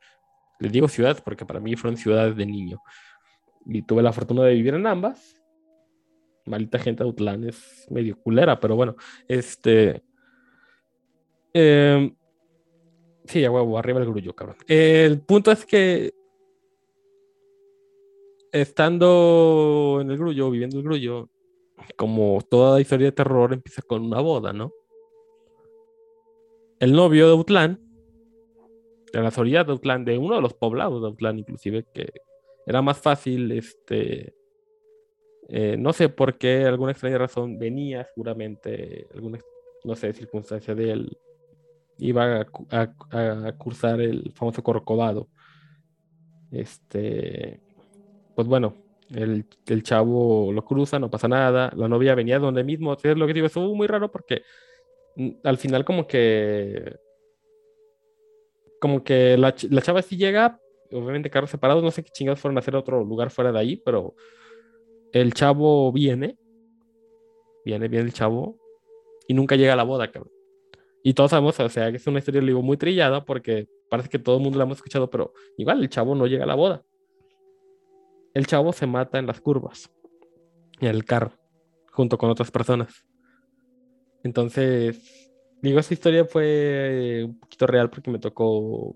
[0.59, 2.81] les digo ciudades porque para mí fueron ciudades de niño.
[3.67, 5.41] Y tuve la fortuna de vivir en ambas.
[6.47, 8.97] Malita gente de Autlán es medio culera, pero bueno,
[9.29, 10.03] este
[11.53, 12.13] eh,
[13.25, 14.57] sí, a huevo, arriba el grullo, cabrón.
[14.67, 16.13] El punto es que
[18.53, 21.29] estando en el grullo, viviendo el grullo,
[21.97, 24.73] como toda historia de terror empieza con una boda, ¿no?
[26.79, 27.81] El novio de Autlán,
[29.13, 32.13] de las orillas de Autlán, de uno de los poblados de Autlán, inclusive, que
[32.67, 34.35] era más fácil, este,
[35.49, 39.41] eh, no sé por qué, alguna extraña razón, venía seguramente, alguna,
[39.85, 41.19] no sé, circunstancia de él,
[41.99, 45.29] iba a, a, a, cursar el famoso Corcovado.
[46.51, 47.61] Este,
[48.35, 48.75] pues bueno,
[49.15, 51.73] el, chavo lo cruza, no pasa nada.
[51.77, 52.95] La novia venía donde mismo.
[52.95, 54.43] Es lo que digo, estuvo muy raro porque
[55.17, 56.97] mm, al final, como que.
[58.81, 60.59] Como que la, la chava sí llega,
[60.91, 63.59] obviamente carros separados, no sé qué chingados fueron a hacer a otro lugar fuera de
[63.59, 64.15] ahí, pero
[65.13, 66.39] el chavo viene,
[67.65, 68.59] viene, viene el chavo
[69.29, 70.33] y nunca llega a la boda, cabrón.
[71.03, 74.37] Y todos sabemos, o sea, que es una historia, muy trillada porque parece que todo
[74.37, 76.85] el mundo la hemos escuchado, pero igual el chavo no llega a la boda.
[78.35, 79.91] El chavo se mata en las curvas,
[80.81, 81.33] en el carro,
[81.93, 83.05] junto con otras personas.
[84.23, 88.95] Entonces, digo, esa historia fue un poquito real porque me tocó,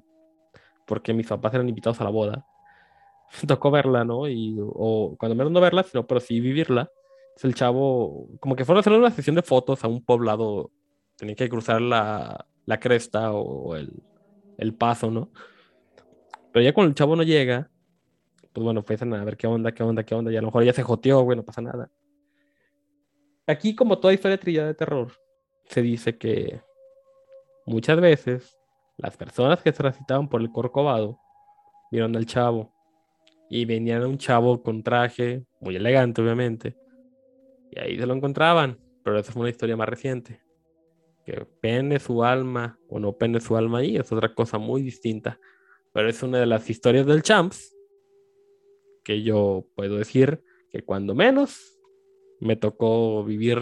[0.86, 2.46] porque mis papás eran invitados a la boda.
[3.42, 4.28] Me tocó verla, ¿no?
[4.28, 6.88] Y, o cuando menos no verla, sino, pero sí vivirla.
[7.34, 10.70] Es el chavo, como que fueron a hacer una sesión de fotos a un poblado
[11.16, 13.92] tenía que cruzar la, la cresta o el,
[14.58, 15.30] el, paso, ¿no?
[16.52, 17.70] Pero ya cuando el chavo no llega,
[18.54, 20.64] pues bueno, empiezan a ver qué onda, qué onda, qué onda, y a lo mejor
[20.64, 21.90] ya se joteó, güey, no pasa nada.
[23.46, 25.12] Aquí, como toda historia trillada de terror,
[25.64, 26.62] se dice que
[27.66, 28.56] muchas veces
[28.96, 31.18] las personas que transitaban por el Corcovado
[31.90, 32.72] vieron al chavo
[33.50, 36.76] y venían a un chavo con traje, muy elegante, obviamente,
[37.72, 40.40] y ahí se lo encontraban, pero esa fue una historia más reciente
[41.24, 45.40] que pene su alma o no pene su alma ahí es otra cosa muy distinta.
[45.92, 47.73] Pero es una de las historias del Champs
[49.04, 51.78] que yo puedo decir que cuando menos
[52.40, 53.58] me tocó vivir,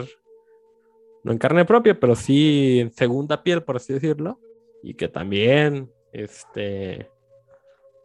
[1.25, 4.41] no en carne propia, pero sí en segunda piel, por así decirlo,
[4.83, 7.11] y que también, este,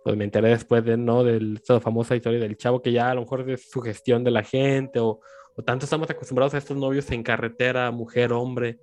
[0.04, 1.24] pues me enteré después de, ¿no?
[1.24, 4.44] De esta famosa historia del chavo que ya a lo mejor es sugestión de la
[4.44, 5.20] gente o,
[5.56, 8.80] o tanto estamos acostumbrados a estos novios en carretera, mujer, hombre,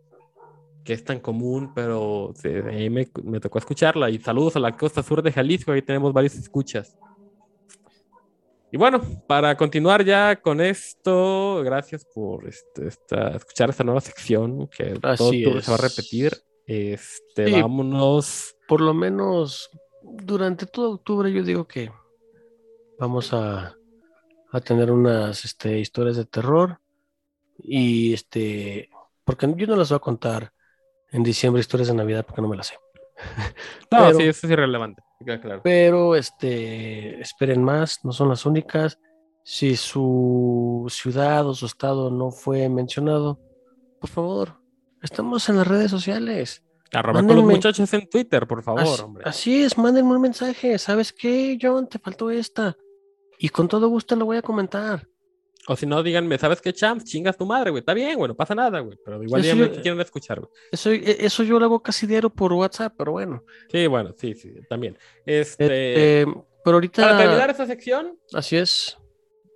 [0.84, 2.32] que es tan común, pero
[2.70, 4.10] ahí me, me, tocó escucharla.
[4.10, 6.98] Y saludos a la costa sur de Jalisco, ahí tenemos varios escuchas.
[8.74, 14.66] Y bueno, para continuar ya con esto, gracias por este, esta, escuchar esta nueva sección
[14.66, 16.32] que todo se va a repetir.
[16.66, 18.56] Este, sí, vámonos.
[18.66, 19.70] Por lo menos
[20.02, 21.92] durante todo octubre, yo digo que
[22.98, 23.76] vamos a,
[24.50, 26.80] a tener unas este, historias de terror.
[27.56, 28.90] Y este,
[29.22, 30.52] porque yo no las voy a contar
[31.12, 32.74] en diciembre historias de Navidad porque no me las sé.
[33.92, 35.03] No, pero, sí, eso es irrelevante.
[35.18, 35.60] Claro.
[35.62, 38.98] Pero este, esperen más, no son las únicas.
[39.42, 43.38] Si su ciudad o su estado no fue mencionado,
[44.00, 44.60] por favor,
[45.02, 46.62] estamos en las redes sociales.
[46.92, 49.24] Arroba con los muchachos en Twitter, por favor, Así, hombre.
[49.26, 50.78] así es, mándenme un mensaje.
[50.78, 51.88] ¿Sabes qué, John?
[51.88, 52.76] Te faltó esta.
[53.38, 55.08] Y con todo gusto lo voy a comentar.
[55.66, 57.04] O si no, díganme, ¿sabes qué, champs?
[57.04, 57.80] Chingas tu madre, güey.
[57.80, 58.98] Está bien, güey, no pasa nada, güey.
[59.02, 60.50] Pero igual Eso díganme yo- qué quieren escuchar, güey.
[60.70, 63.42] Eso, e- eso yo lo hago casi diario por WhatsApp, pero bueno.
[63.72, 64.98] Sí, bueno, sí, sí, también.
[65.24, 66.26] Este, Eh,
[66.64, 67.02] pero ahorita.
[67.02, 68.98] para terminar esta sección, Así es.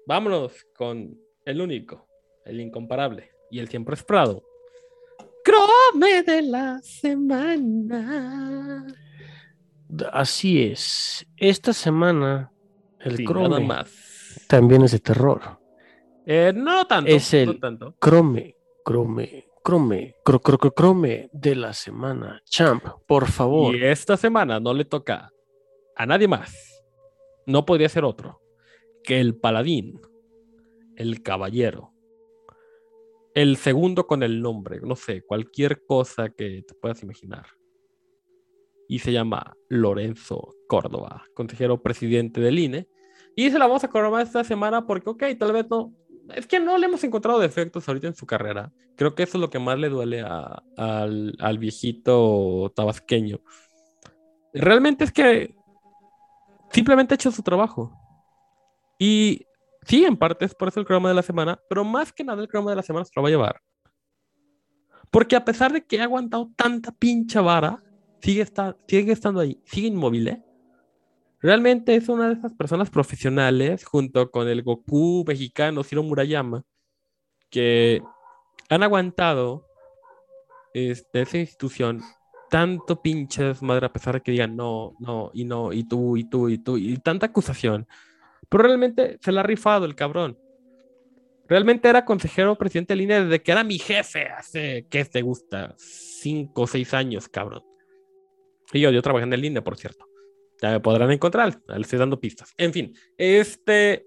[0.07, 2.07] vámonos con el único,
[2.47, 4.43] el incomparable y el siempre esperado.
[5.45, 8.87] Crome de la semana.
[10.13, 11.27] Así es.
[11.37, 12.53] Esta semana,
[13.01, 14.45] el Sí, Chrome nada más.
[14.49, 15.58] también es de terror.
[16.31, 17.11] Eh, no tanto.
[17.11, 17.95] Es el- no tanto.
[18.05, 18.55] Chrome,
[18.87, 22.43] Chrome, Chrome, cro, cro, cro- Chrome de la semana.
[22.45, 23.75] Champ, por favor.
[23.75, 25.33] Y esta semana no le toca
[25.97, 26.85] a nadie más.
[27.47, 28.43] No podría ser otro
[29.03, 30.01] que el paladín,
[30.97, 31.93] el caballero,
[33.35, 37.47] el segundo con el nombre, no sé, cualquier cosa que te puedas imaginar.
[38.87, 42.87] Y se llama Lorenzo Córdoba, consejero presidente del INE.
[43.37, 45.93] Y se la vamos a coronar esta semana porque, ok, tal vez no.
[46.35, 48.73] Es que no le hemos encontrado defectos ahorita en su carrera.
[48.97, 53.41] Creo que eso es lo que más le duele a- al, al viejito tabasqueño.
[54.53, 55.55] Realmente es que
[56.71, 57.93] simplemente ha hecho su trabajo.
[58.99, 59.47] Y
[59.83, 62.43] sí, en parte es por eso el croma de la semana, pero más que nada
[62.43, 63.61] el croma de la semana se lo va a llevar.
[65.11, 67.83] Porque a pesar de que ha aguantado tanta pincha vara,
[68.21, 70.29] sigue, está, sigue estando ahí, sigue inmóvil.
[70.29, 70.43] ¿eh?
[71.41, 76.65] Realmente es una de esas personas profesionales, junto con el Goku mexicano Ciro Murayama,
[77.51, 78.03] que
[78.69, 79.67] han aguantado
[80.75, 82.03] este, esa institución
[82.51, 86.25] tanto pinches madre a pesar de que digan no, no, y no, y tú, y
[86.25, 87.87] tú, y tú, y tanta acusación.
[88.49, 90.39] Pero realmente se la ha rifado el cabrón.
[91.47, 95.75] Realmente era consejero presidente de línea desde que era mi jefe hace, ¿qué te gusta?
[95.77, 97.63] Cinco o seis años, cabrón.
[98.73, 100.08] Y yo, yo trabajé en el línea, por cierto.
[100.61, 102.53] Ya me podrán encontrar, le estoy dando pistas.
[102.57, 104.07] En fin, este.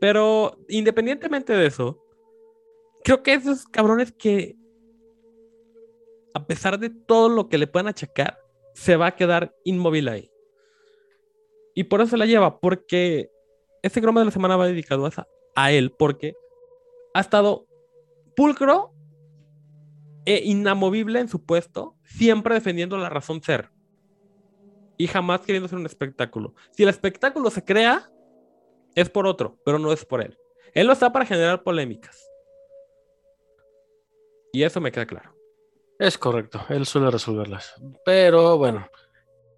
[0.00, 2.02] Pero independientemente de eso,
[3.04, 4.56] creo que esos cabrones que,
[6.34, 8.38] a pesar de todo lo que le puedan achacar,
[8.74, 10.30] se va a quedar inmóvil ahí.
[11.74, 13.30] Y por eso se la lleva, porque
[13.82, 16.34] este croma de la semana va dedicado a, a él, porque
[17.14, 17.66] ha estado
[18.36, 18.92] pulcro
[20.24, 23.70] e inamovible en su puesto, siempre defendiendo la razón ser.
[24.98, 26.54] Y jamás queriendo hacer un espectáculo.
[26.72, 28.10] Si el espectáculo se crea,
[28.94, 30.36] es por otro, pero no es por él.
[30.74, 32.28] Él lo está para generar polémicas.
[34.52, 35.34] Y eso me queda claro.
[35.98, 37.74] Es correcto, él suele resolverlas.
[38.04, 38.88] Pero bueno,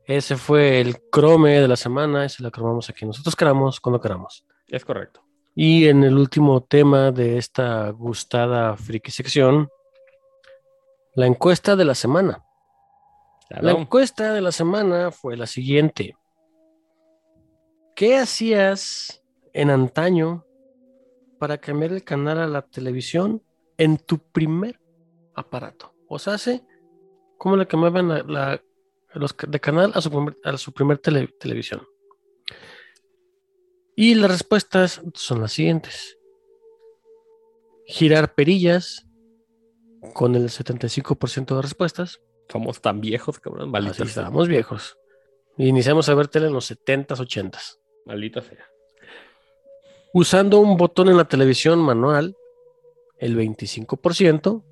[0.05, 2.25] ese fue el Chrome de la semana.
[2.25, 3.07] Ese la cromamos aquí.
[3.07, 4.45] Nosotros queramos cuando queramos.
[4.67, 5.23] Es correcto.
[5.55, 9.69] Y en el último tema de esta gustada friki sección,
[11.15, 12.45] la encuesta de la semana.
[13.51, 16.17] La encuesta de la semana fue la siguiente.
[17.97, 20.47] ¿Qué hacías en antaño
[21.39, 23.43] para cambiar el canal a la televisión
[23.77, 24.81] en tu primer
[25.35, 25.93] aparato?
[26.09, 26.37] O sea.
[27.39, 28.09] ¿cómo le cambiaban
[29.15, 30.01] los, de canal a
[30.57, 31.83] su primer, televisión?
[33.97, 36.19] Y las respuestas son las siguientes.
[37.87, 39.07] Girar perillas
[40.15, 42.21] con el 75% de respuestas.
[42.51, 43.71] Somos tan viejos, cabrón.
[43.71, 44.23] Maldita Así sea.
[44.23, 44.99] estábamos viejos.
[45.57, 47.79] Iniciamos a ver tele en los 70s, 80s.
[48.07, 48.65] Maldita sea.
[50.13, 52.37] Usando un botón en la televisión manual,
[53.19, 54.65] el 25%.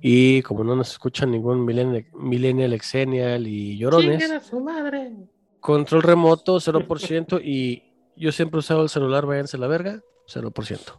[0.00, 5.12] Y como no nos escuchan ningún millennial, millennial exennial y llorones, su madre.
[5.60, 7.40] control remoto 0%.
[7.42, 7.84] y
[8.16, 10.98] yo siempre he usado el celular, váyanse a la verga, 0%.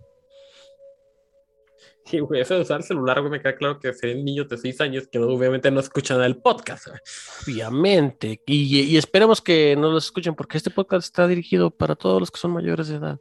[2.05, 4.57] Sí, güey, eso de usar el celular, güey, me queda claro que serían niños de
[4.57, 6.87] 6 años que obviamente no escuchan el podcast.
[6.87, 6.99] güey.
[7.47, 8.41] Obviamente.
[8.45, 12.29] Y, y esperemos que no los escuchen porque este podcast está dirigido para todos los
[12.31, 13.19] que son mayores de edad.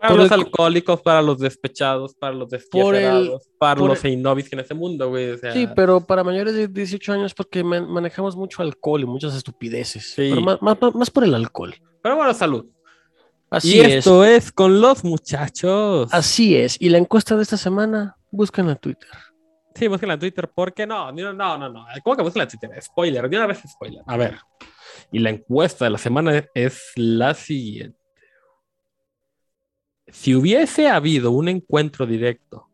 [0.00, 4.04] Para Por los el- alcohólicos, para los despechados, para los Por el- para por los
[4.04, 5.30] el- innovis en este mundo, güey.
[5.30, 9.06] o sea, Sí, pero para mayores de 18 años porque man- manejamos mucho alcohol y
[9.06, 10.12] muchas estupideces.
[10.14, 10.28] Sí.
[10.30, 11.74] Pero más, más- más por el alcohol.
[12.02, 12.66] pero bueno, salud.
[13.50, 13.88] Así y es.
[13.94, 16.10] esto es con los muchachos.
[16.12, 16.76] Así es.
[16.80, 19.10] Y la encuesta de esta semana, búsquenla en Twitter.
[19.74, 21.86] Sí, búsquenla en Twitter, porque no, no, no, no.
[22.02, 22.82] ¿Cómo que búsquenla en Twitter?
[22.82, 24.02] Spoiler, de una vez spoiler.
[24.06, 24.38] A ver.
[25.12, 27.98] Y la encuesta de la semana es la siguiente.
[30.08, 32.68] Si hubiese habido un encuentro directo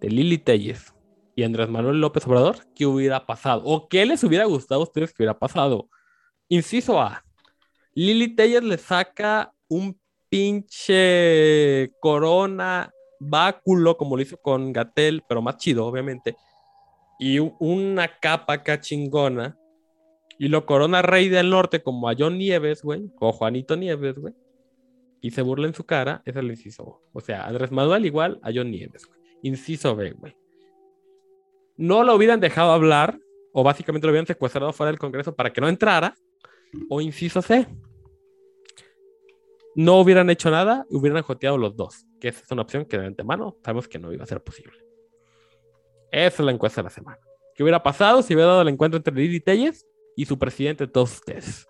[0.00, 0.92] de Lili Telles
[1.36, 3.62] y Andrés Manuel López Obrador, ¿qué hubiera pasado?
[3.64, 5.88] ¿O qué les hubiera gustado a ustedes que hubiera pasado?
[6.48, 7.24] Inciso A.
[7.94, 15.56] Lili Telles le saca un pinche corona báculo, como lo hizo con Gatel, pero más
[15.56, 16.36] chido, obviamente,
[17.18, 19.58] y una capa acá chingona,
[20.38, 24.34] y lo corona Rey del Norte como a John Nieves, güey, o Juanito Nieves, güey,
[25.20, 26.82] y se burla en su cara, es el inciso.
[26.84, 27.02] O.
[27.12, 29.18] O sea, Andrés Manuel igual a John Nieves, güey.
[29.42, 30.36] Inciso B, güey.
[31.76, 33.18] No lo hubieran dejado hablar,
[33.52, 36.14] o básicamente lo hubieran secuestrado fuera del Congreso para que no entrara,
[36.88, 37.66] o inciso C.
[39.76, 43.06] No hubieran hecho nada, hubieran joteado los dos, que esa es una opción que de
[43.06, 44.78] antemano sabemos que no iba a ser posible.
[46.10, 47.18] Esa es la encuesta de la semana.
[47.54, 51.12] ¿Qué hubiera pasado si hubiera dado el encuentro entre Lili Telles y su presidente, todos
[51.12, 51.68] ustedes?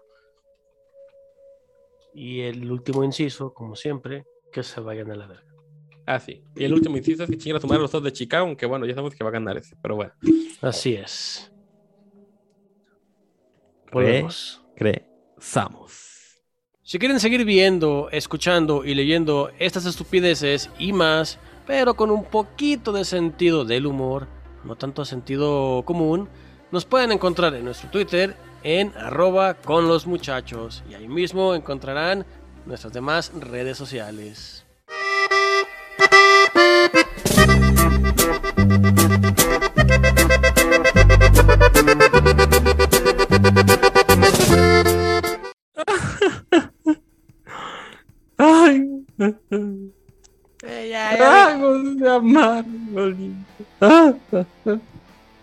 [2.14, 5.52] Y el último inciso, como siempre, que se vayan a la verga.
[6.06, 6.44] Ah, sí.
[6.54, 8.66] Y el último inciso es que chingan a su madre los dos de Chicago, aunque
[8.66, 10.12] bueno, ya sabemos que va a ganar ese, pero bueno.
[10.60, 11.52] Así es.
[13.90, 14.64] Volvemos.
[14.76, 16.15] Regresamos.
[16.86, 22.92] Si quieren seguir viendo, escuchando y leyendo estas estupideces y más, pero con un poquito
[22.92, 24.28] de sentido del humor,
[24.62, 26.28] no tanto sentido común,
[26.70, 32.24] nos pueden encontrar en nuestro Twitter en arroba con los muchachos y ahí mismo encontrarán
[32.66, 34.64] nuestras demás redes sociales.
[49.18, 49.30] Ya,
[50.86, 51.58] ya.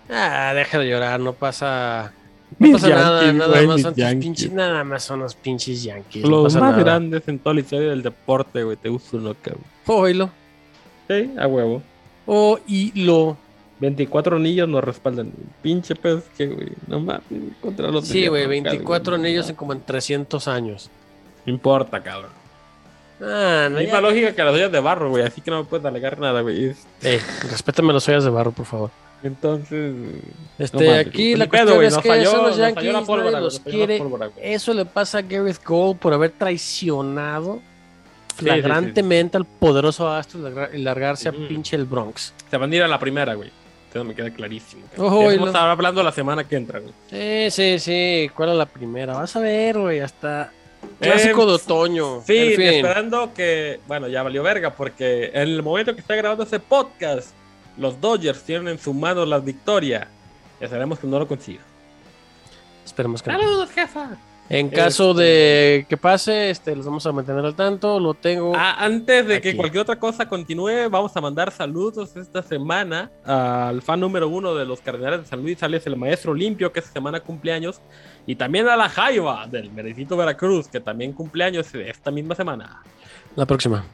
[0.09, 2.13] Ah, deja de llorar, no pasa.
[2.59, 6.23] No pasa nada, Yankees, nada güey, más son pinches, nada más son los pinches Yankees.
[6.23, 6.83] no Los pasa más nada.
[6.83, 8.77] grandes en toda la historia del deporte, güey.
[8.77, 9.63] Te uso uno, cabrón.
[9.87, 10.29] Oílo.
[11.07, 11.81] Sí, a huevo.
[12.25, 13.37] Oílo.
[13.79, 15.31] 24 anillos nos respaldan.
[15.61, 16.69] Pinche pedo que, güey.
[16.87, 17.23] No mames,
[17.59, 20.89] contra los Sí, güey, Diablos, 24 cabrón, anillos no en como en 300 años.
[21.45, 22.31] No importa, cabrón.
[23.25, 25.23] Ah, no, Misma ya- lógica que las ollas de barro, güey.
[25.23, 26.73] Así que no me puedes alegar nada, güey.
[27.01, 28.89] Eh, respétame las ollas de barro, por favor.
[29.23, 29.93] Entonces.
[30.59, 31.35] Este, no aquí güey.
[31.35, 33.43] la pedo, cuestión güey, es que falló- son los nos falló Yankees, la pólvora, nadie
[33.45, 33.97] los quiere.
[33.99, 34.29] pólvora.
[34.41, 37.61] Eso le pasa a Gareth Cole por haber traicionado sí,
[38.39, 38.43] sí.
[38.45, 42.33] flagrantemente al poderoso Astro y largar- y largarse a pinche el Bronx.
[42.51, 43.49] Se van a ir a la primera, güey.
[43.93, 44.81] Eso me queda clarísimo.
[44.97, 46.91] Ojo, y Vamos lo- a estar hablando la semana que entra, güey.
[47.09, 48.29] Sí, sí, sí.
[48.35, 49.13] ¿Cuál es la primera?
[49.13, 50.51] Vas a ver, güey, hasta
[50.99, 52.21] clásico Eh, de otoño.
[52.25, 52.67] Sí, En fin.
[52.67, 57.31] esperando que, bueno, ya valió verga, porque en el momento que está grabando ese podcast,
[57.77, 60.07] los Dodgers tienen en su mano la victoria.
[60.61, 61.63] Ya sabemos que no lo consigan.
[62.85, 63.39] Esperemos que no.
[63.39, 64.09] ¡Saludos, jefa!
[64.49, 67.97] En caso de que pase, este, los vamos a mantener al tanto.
[67.99, 68.53] Lo tengo.
[68.55, 69.57] Ah, antes de que Aquí.
[69.57, 74.65] cualquier otra cosa continúe, vamos a mandar saludos esta semana al fan número uno de
[74.65, 77.79] los Cardenales de San Luis, Alex el Maestro Limpio, que esta semana cumpleaños,
[78.25, 82.81] y también a la Jaiba del Merecito Veracruz, que también cumpleaños esta misma semana.
[83.35, 83.85] La próxima.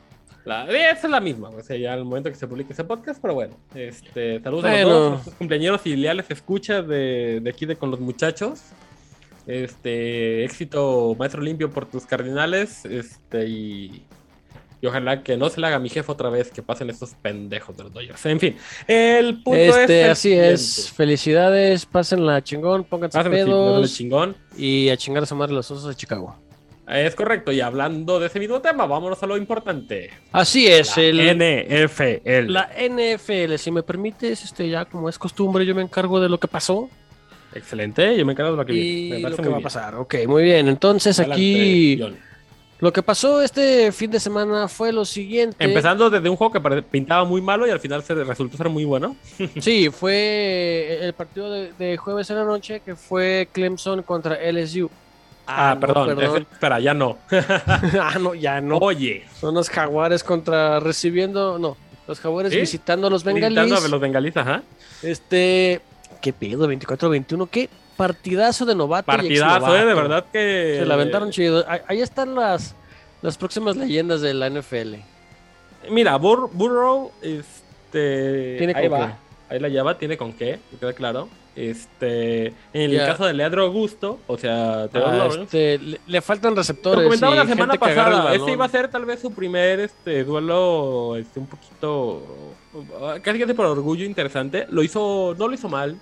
[0.45, 3.21] La, esa es la misma, o sea, ya al momento que se publique ese podcast,
[3.21, 4.89] pero bueno, este, saludos a Bueno.
[4.89, 8.61] los dos, a nuestros cumpleaños y leales escuchas de, de aquí de con los muchachos.
[9.45, 14.05] Este, éxito, maestro limpio por tus cardinales, este, y,
[14.81, 17.13] y ojalá que no se le haga a mi jefe otra vez que pasen estos
[17.21, 18.25] pendejos de los Dodgers.
[18.25, 18.55] En fin,
[18.87, 19.75] el punto es.
[19.77, 20.65] Este, así es.
[20.65, 20.95] siguiente.
[20.95, 24.35] Felicidades, pásenla chingón, pónganse pedos chingón.
[24.57, 26.35] y a chingar a su madre los osos de Chicago.
[26.87, 30.09] Es correcto, y hablando de ese mismo tema, vámonos a lo importante.
[30.31, 32.51] Así es, La el, NFL.
[32.51, 36.39] la NFL, si me permites, este, ya como es costumbre, yo me encargo de lo
[36.39, 36.89] que pasó
[37.53, 38.89] Excelente, yo me encargo de lo que viene.
[38.89, 39.95] y Me lo parece que va a pasar.
[39.95, 40.67] Ok, muy bien.
[40.67, 42.17] Entonces Adelante, aquí John.
[42.79, 45.55] Lo que pasó este fin de semana fue lo siguiente.
[45.63, 48.85] Empezando desde un juego que pintaba muy malo y al final se resultó ser muy
[48.85, 49.15] bueno.
[49.59, 54.89] Sí, fue el partido de, de jueves en la noche que fue Clemson contra LSU.
[55.45, 57.17] Ah, no, perdón, ese- espera, ya no.
[57.31, 58.77] ah, no, ya no.
[58.77, 61.75] Oye, Son los jaguares contra recibiendo, no,
[62.07, 62.59] los jaguares ¿Sí?
[62.59, 63.63] visitando a los bengalíes.
[63.63, 64.61] gritando a los bengalíes, ajá.
[65.01, 65.81] Este,
[66.21, 67.67] qué pedo, 24-21, qué
[67.99, 69.05] partidazo de novato.
[69.05, 70.77] Partidazo, eh, de verdad que.
[70.79, 71.65] Se la aventaron chido.
[71.87, 72.73] Ahí, están las,
[73.21, 74.95] las próximas leyendas de la NFL.
[75.91, 78.55] Mira, Bur- Burrow, este.
[78.57, 79.17] Tiene ahí va.
[79.49, 81.27] Ahí la lleva, tiene con qué, me queda claro.
[81.55, 82.47] Este.
[82.71, 87.03] En el caso de Leandro Augusto, o sea, Ah, este, le, le faltan Lo receptores.
[87.03, 88.33] comentaba y la semana pasada.
[88.33, 92.21] Este iba a ser tal vez su primer este, duelo este, un poquito.
[93.23, 94.67] Casi casi por orgullo interesante.
[94.69, 95.35] Lo hizo.
[95.37, 95.97] No lo hizo mal.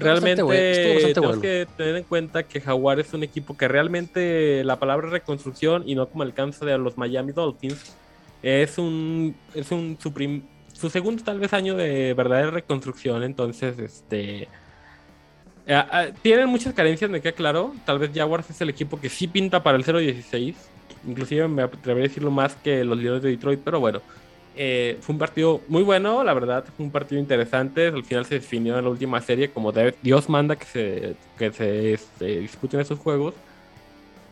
[0.00, 1.40] Realmente bueno, tenemos bueno.
[1.42, 5.94] que tener en cuenta que Jaguar es un equipo que realmente la palabra reconstrucción y
[5.94, 7.96] no como caso de los Miami Dolphins
[8.42, 10.42] es un es un su, prim-
[10.72, 14.48] su segundo tal vez año de verdadera reconstrucción entonces este
[16.22, 19.62] tienen muchas carencias me queda claro tal vez Jaguars es el equipo que sí pinta
[19.62, 20.54] para el 0-16
[21.06, 24.00] Inclusive me atrevería a decirlo más que los Leones de Detroit, pero bueno.
[24.56, 27.88] Eh, fue un partido muy bueno, la verdad, fue un partido interesante.
[27.88, 31.92] Al final se definió en la última serie como Dios manda que se, que se
[31.94, 33.34] este, disputen esos juegos.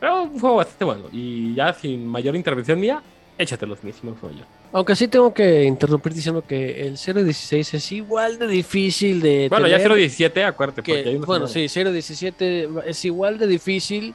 [0.00, 1.04] Pero juego bastante bueno.
[1.12, 3.02] Y ya sin mayor intervención mía,
[3.38, 4.44] échatelos, mismos yo.
[4.72, 9.48] Aunque sí tengo que interrumpir diciendo que el 0-16 es igual de difícil de.
[9.48, 10.82] Bueno, ya tener 0-17, acuérdate.
[10.82, 14.14] que- porque hay unos bueno, que- sí, 0-17 es igual de difícil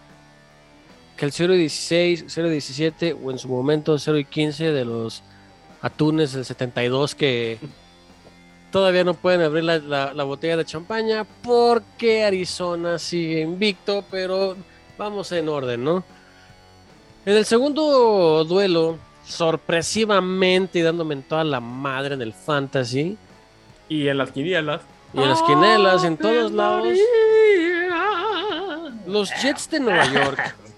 [1.16, 5.24] que el 0-16, 0-17 o en su momento 0-15 de los
[5.82, 7.58] atunes del 72 que
[8.72, 14.56] todavía no pueden abrir la, la- la botella de champaña porque Arizona sigue invicto, pero
[14.98, 16.04] vamos en orden, ¿no?
[17.26, 23.18] En el segundo duelo, sorpresivamente y dándome en toda la madre en el fantasy
[23.88, 24.82] Y en las quinielas.
[25.14, 26.98] y en las quinelas, en todos lados,
[29.08, 30.56] los Jets de Nueva York.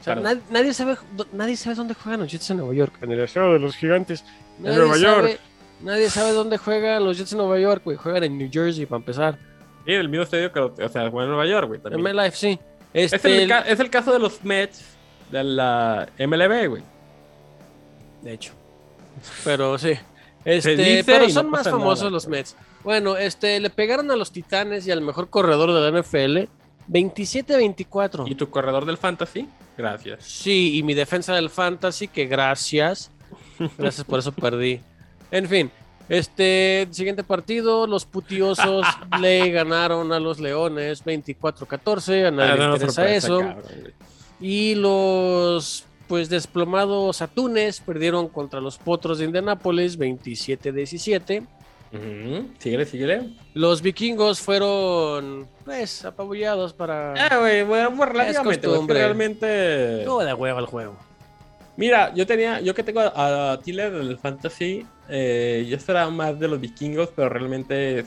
[0.00, 0.96] O sea, nadie, sabe,
[1.32, 2.94] nadie sabe dónde juegan los Jets de Nueva York.
[3.02, 4.24] En el estadio de los gigantes.
[4.58, 5.40] Nadie Nueva sabe- York.
[5.82, 7.96] Nadie sabe dónde juegan los Jets de Nueva York, güey.
[7.96, 9.38] Juegan en New Jersey, para empezar.
[9.86, 11.80] Sí, el mismo estadio que, o sea, bueno, en Nueva York, güey.
[11.84, 12.00] En.
[12.02, 12.58] MetLife, sí.
[12.92, 14.84] Este, Es, el, ca- es el caso de los Mets
[15.30, 16.82] de la MLB, güey.
[18.22, 18.52] De hecho.
[19.44, 19.92] Pero sí.
[20.44, 22.10] Este, pero no son más famosos nada.
[22.10, 22.56] los Mets.
[22.84, 26.48] Bueno, este, le pegaron a los Titanes y al mejor corredor de la NFL
[26.90, 28.28] 27-24.
[28.30, 29.48] ¿Y tu corredor del fantasy?
[29.76, 30.24] Gracias.
[30.24, 33.10] Sí, y mi defensa del fantasy, que gracias.
[33.78, 34.80] Gracias por eso perdí.
[35.30, 35.70] En fin,
[36.08, 38.84] este siguiente partido, los putiosos
[39.20, 42.26] le ganaron a los Leones 24-14.
[42.26, 43.38] A nadie Ah, le no, interesa sorpresa, eso.
[43.40, 43.62] cabrón.
[44.40, 51.46] Y los pues desplomados atunes perdieron contra los potros de Indianápolis 27-17.
[51.92, 53.30] Ujú, Síguele, síguele.
[53.54, 57.14] Los vikingos fueron pues apabullados para...
[57.14, 58.60] Ah, güey, bueno, pues relativamente.
[58.60, 58.98] es costumbre.
[58.98, 60.02] realmente.
[60.04, 60.96] Todo de huevo el juego.
[61.76, 66.38] Mira, yo tenía, yo que tengo a, a Tiller del Fantasy, eh, yo esperaba más
[66.38, 68.06] de los vikingos, pero realmente es,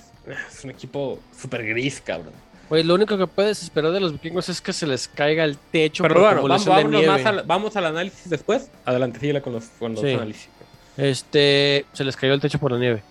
[0.57, 2.33] es un equipo súper gris, cabrón.
[2.69, 5.57] Oye, lo único que puedes esperar de los vikingos es que se les caiga el
[5.57, 7.07] techo Pero por bueno, vamos, de nieve.
[7.07, 8.69] más al, vamos al análisis después.
[8.85, 10.11] Adelante, síguele con los, con los Sí.
[10.13, 10.49] análisis.
[10.95, 13.01] Este, se les cayó el techo por la nieve.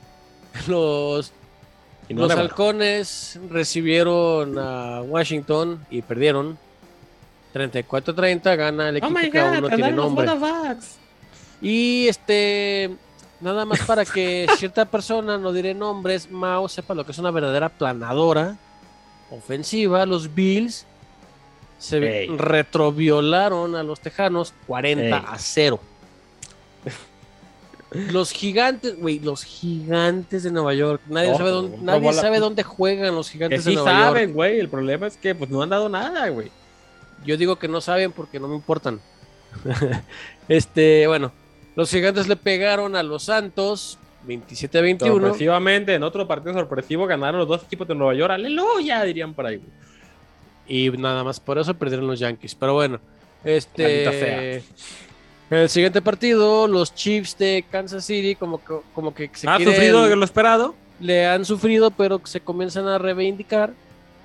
[0.69, 1.33] Los,
[2.09, 6.59] no los halcones recibieron a Washington y perdieron.
[7.55, 10.27] 34-30 gana el Oh equipo que aún no tiene nombre.
[11.61, 12.97] Y este,
[13.41, 17.31] nada más para que cierta persona, no diré nombres, Mao sepa lo que es una
[17.31, 18.57] verdadera planadora
[19.31, 20.07] ofensiva.
[20.07, 20.87] Los Bills
[21.79, 22.29] se Ey.
[22.37, 25.13] retroviolaron a los Tejanos 40 Ey.
[25.13, 25.81] a 0.
[28.11, 31.01] Los gigantes, güey, los gigantes de Nueva York.
[31.09, 33.77] Nadie Ojo, sabe dónde, una nadie bola- sabe dónde juegan los Que gigantes sí de
[33.77, 34.05] Nueva York.
[34.05, 34.59] saben, güey.
[34.61, 36.51] El problema es que pues no han dado nada, güey.
[37.25, 39.01] Yo digo que no saben porque no me importan.
[40.49, 41.33] este, bueno,
[41.77, 45.15] los gigantes le pegaron a los Santos 27 a 21.
[45.21, 48.33] Sorpresivamente, en otro partido sorpresivo ganaron los dos equipos de Nueva York.
[48.33, 49.71] Aleluya, dirían por ahí, güey.
[50.67, 52.55] Y nada más por eso perdieron los Yankees.
[52.55, 53.01] Pero bueno,
[53.45, 54.63] este.
[55.51, 59.57] En el siguiente partido, los Chiefs de Kansas City, como que, como que se ¿Ha
[59.57, 60.75] quieren- sufrido lo esperado?
[61.01, 63.73] le han sufrido, pero se comienzan a reivindicar.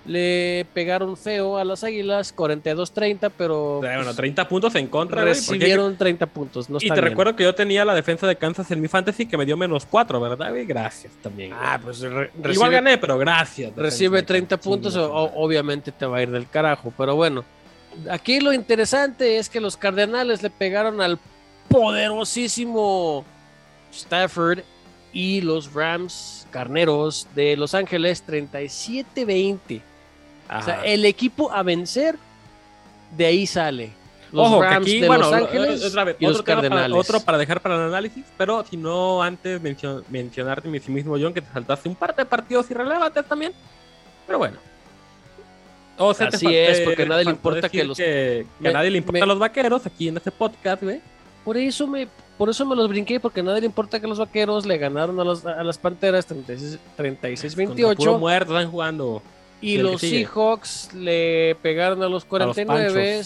[0.05, 5.97] Le pegaron feo a las Águilas, 42-30, pero Bueno, 30 puntos en contra, porque- recibieron
[5.97, 6.70] 30 puntos.
[6.70, 7.03] No Y te bien.
[7.03, 9.86] recuerdo que yo tenía la defensa de Kansas en mi fantasy que me dio menos
[9.86, 10.65] 4, ¿verdad, güey?
[10.65, 11.51] Gracias también.
[11.53, 13.76] Ah, pues re- Igual gané, pero gracias.
[13.76, 14.65] recibe de 30 Kansas.
[14.72, 16.93] puntos, o- obviamente te va a ir del carajo.
[16.97, 17.43] Pero bueno,
[18.09, 21.19] aquí lo interesante es que los Cardenales le pegaron al
[21.69, 23.25] poderosísimo
[23.91, 24.59] Stafford
[25.13, 29.81] y los Rams Carneros de Los Ángeles 37-20.
[30.57, 32.17] O sea, el equipo a vencer,
[33.17, 33.91] de ahí sale.
[34.31, 36.61] Los Ojo, que Rams aquí, de bueno, Los Ángeles otra vez, y los otro, para,
[36.61, 36.97] Cardenales.
[36.97, 41.33] otro para dejar para el análisis, pero si no antes mencio- mencionarte mi mismo, John,
[41.33, 43.53] que te saltaste un par de partidos irrelevantes también.
[44.25, 44.57] Pero bueno.
[45.97, 48.89] O sea, te Así es, porque a nadie le importa que los- Que, a nadie
[48.91, 51.01] le me- importan los vaqueros aquí en este podcast, güey.
[51.43, 54.19] Por eso me, por eso me los brinqué, porque a nadie le importa que los
[54.19, 57.95] vaqueros le ganaron a, los- a las panteras 36 Contra 36-28.
[57.95, 59.21] puro muerto están jugando.
[59.59, 60.01] Y los.
[60.01, 63.23] Seahawks le pegaron a los 49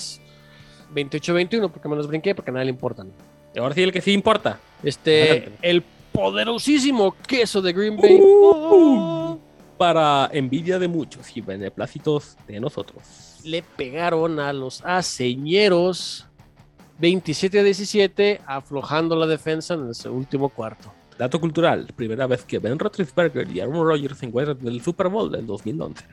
[0.93, 3.11] 28-21, porque me los brinqué, porque a nadie le importan.
[3.55, 4.59] Y ahora sí el que sí importa.
[4.83, 5.57] Este, Adelante.
[5.61, 8.19] el poderosísimo queso de Green Bay.
[8.21, 9.37] Uh,
[9.81, 13.01] para envidia de muchos y beneplácitos de nosotros.
[13.43, 16.27] Le pegaron a los aceñeros
[17.01, 20.93] 27-17, aflojando la defensa en ese último cuarto.
[21.17, 25.07] Dato cultural, primera vez que Ben Roethlisberger y Aaron Rodgers se encuentran en el Super
[25.07, 26.05] Bowl del 2011.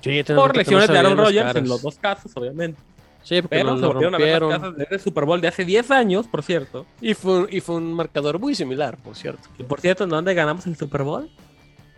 [0.00, 2.80] Yo ya tengo Por lesiones de Aaron Rodgers en los dos casos, obviamente.
[3.22, 5.90] Sí, porque Pero se volvieron a ver las casas el Super Bowl de hace 10
[5.90, 6.86] años, por cierto.
[7.02, 9.50] Y fue, y fue un marcador muy similar, por cierto.
[9.58, 11.30] Y por cierto, ¿en dónde ganamos el Super Bowl?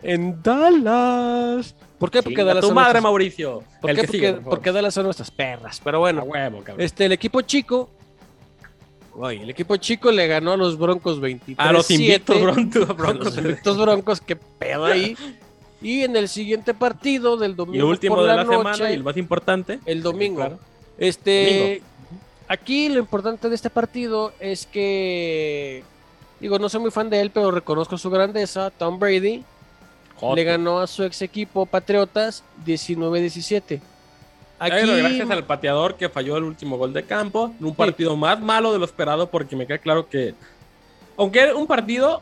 [0.03, 1.75] En Dallas.
[1.97, 2.21] ¿Por qué?
[2.21, 3.63] Porque Dallas tu son madre, nuestras- Mauricio.
[3.81, 4.01] ¿Por El qué?
[4.07, 5.79] que Porque, por Dallas son nuestras perras.
[5.83, 7.89] Pero A bueno, huevo, este, el equipo chico.
[9.15, 12.93] Oye, el equipo chico le ganó a los Broncos 23 a los invictos broncos, A
[12.93, 13.37] broncos.
[13.63, 15.15] los Broncos, qué pedo ahí.
[15.81, 17.77] Y en el siguiente partido del domingo.
[17.85, 19.79] El último por de la noche, semana y el más importante.
[19.85, 20.37] el domingo.
[20.37, 20.59] Claro.
[20.97, 21.81] Este,
[22.47, 25.83] aquí lo importante de este partido es que,
[26.39, 28.71] digo, no soy muy fan de él, pero reconozco su grandeza.
[28.71, 29.43] Tom Brady
[30.35, 33.79] Le ganó a su ex equipo Patriotas 19-17.
[34.59, 37.51] Aquí, Pero gracias al pateador que falló el último gol de campo.
[37.59, 40.33] en Un partido más malo de lo esperado porque me queda claro que,
[41.17, 42.21] aunque era un partido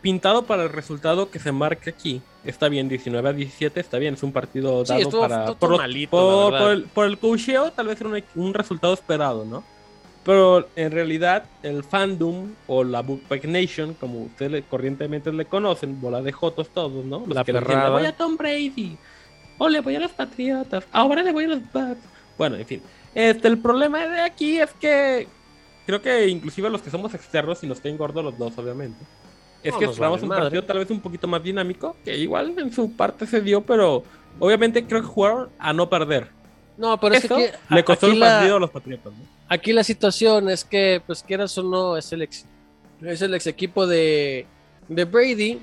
[0.00, 4.14] pintado para el resultado que se marca aquí, está bien, 19 a 17, está bien,
[4.14, 7.72] es un partido Sí, dado estuvo- para estuvo por, malito, por- el, por el coacheo,
[7.72, 9.64] tal vez era un, un resultado esperado, ¿no?
[10.26, 16.00] Pero en realidad el fandom o la Bookpack Nation, como ustedes le- corrientemente le conocen,
[16.00, 17.20] bola de jotos todos, ¿no?
[17.20, 17.90] Los La que le dicen, perrada.
[17.94, 18.96] "Le voy a Tom Brady,
[19.58, 22.00] o le voy a los Patriotas, ahora le voy a los Bucks.
[22.36, 22.82] Bueno, en fin.
[23.14, 25.28] Este, el problema de aquí es que
[25.86, 28.98] creo que inclusive los que somos externos y nos caen gordos los dos, obviamente.
[29.62, 30.42] Es No, que esperamos vale un madre.
[30.42, 34.02] partido tal vez un poquito más dinámico, que igual en su parte se dio, pero
[34.40, 36.28] obviamente creo que jugaron a no perder.
[36.76, 39.35] no, pero es que Eso le costó el la- partido a los Patriotas, ¿no?
[39.48, 42.44] Aquí la situación es que, pues quieras o no, es el ex,
[43.02, 44.46] es el ex equipo de,
[44.88, 45.60] de Brady.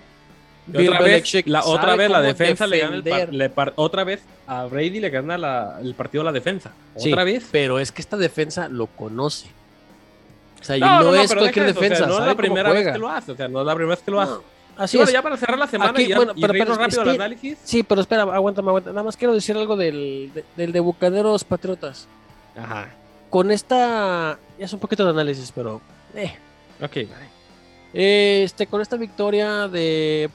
[0.65, 4.05] Y Bill otra vez, la, otra vez la defensa le gana el le par- otra
[4.05, 6.71] vez a Brady le gana la- el partido a la defensa.
[6.95, 7.45] Sí, Otra vez.
[7.51, 9.47] Pero es que esta defensa lo conoce.
[10.61, 12.05] O sea, y No, no, no, es cualquier o sea, defensa.
[12.07, 14.03] no es la primera vez que lo hace, o sea, no es la primera vez
[14.05, 14.33] que lo hace.
[14.77, 15.13] Así Y bueno, es.
[15.13, 17.57] ya para cerrar la semana Aquí, y, ya, bueno, y pero- pero rápido espera- análisis.
[17.65, 18.93] Sí, pero espera, aguántame, aguántame.
[18.95, 22.07] Nada más quiero decir algo del, de- del de Bucaneros Patriotas.
[22.57, 22.87] Ajá.
[23.33, 24.37] Con esta.
[24.59, 25.81] Ya es un poquito de análisis, pero.
[26.13, 26.35] eh,
[26.79, 26.97] Ok.
[27.91, 30.29] Este, con esta victoria de,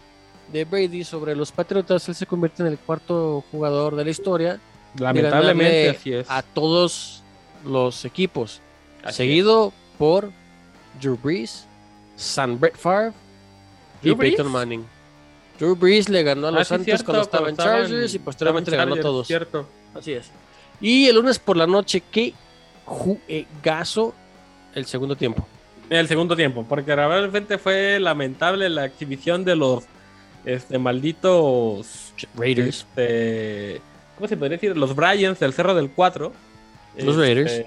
[0.52, 4.58] de Brady sobre los Patriotas, él se convierte en el cuarto jugador de la historia.
[4.98, 6.26] Lamentablemente así es.
[6.28, 7.22] A todos
[7.64, 8.60] los equipos.
[9.04, 10.32] Así seguido por
[11.00, 11.66] Drew Brees,
[12.16, 13.12] San Brett Favre
[14.02, 14.12] y.
[14.12, 14.84] Peyton Manning.
[15.60, 18.72] Drew Brees le ganó a Ah, los Santos cierto, cuando estaba en Chargers y posteriormente
[18.72, 19.26] le ganó a todos.
[19.28, 19.68] Cierto.
[19.94, 20.32] Así es.
[20.80, 22.34] Y el lunes por la noche, qué
[22.88, 24.14] juegazo
[24.74, 25.46] el segundo tiempo.
[25.90, 29.84] El segundo tiempo, porque realmente fue lamentable la exhibición de los
[30.44, 32.80] este, malditos Raiders.
[32.80, 33.80] este,
[34.16, 34.76] ¿cómo se podría decir?
[34.76, 36.32] Los Bryans del Cerro del 4.
[36.98, 37.62] Los Raiders.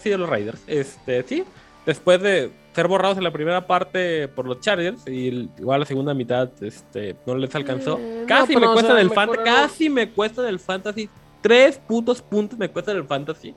[0.00, 0.60] Sí, los Raiders.
[0.66, 1.44] Este, sí.
[1.86, 6.14] Después de ser borrados en la primera parte por los Chargers y igual la segunda
[6.14, 7.98] mitad este, no les alcanzó.
[7.98, 9.10] Eh, casi me o cuesta sea, el.
[9.44, 11.08] Casi me cuesta el fantasy.
[11.40, 13.54] Tres putos puntos me cuesta el fantasy.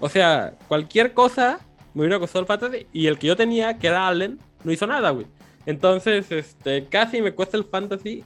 [0.00, 1.60] O sea, cualquier cosa
[1.94, 2.86] me hubiera costado el fantasy.
[2.92, 5.26] Y el que yo tenía, que era Allen, no hizo nada, güey.
[5.66, 8.24] Entonces, este, casi me cuesta el fantasy.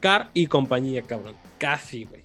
[0.00, 1.34] Car y compañía, cabrón.
[1.58, 2.22] Casi, güey.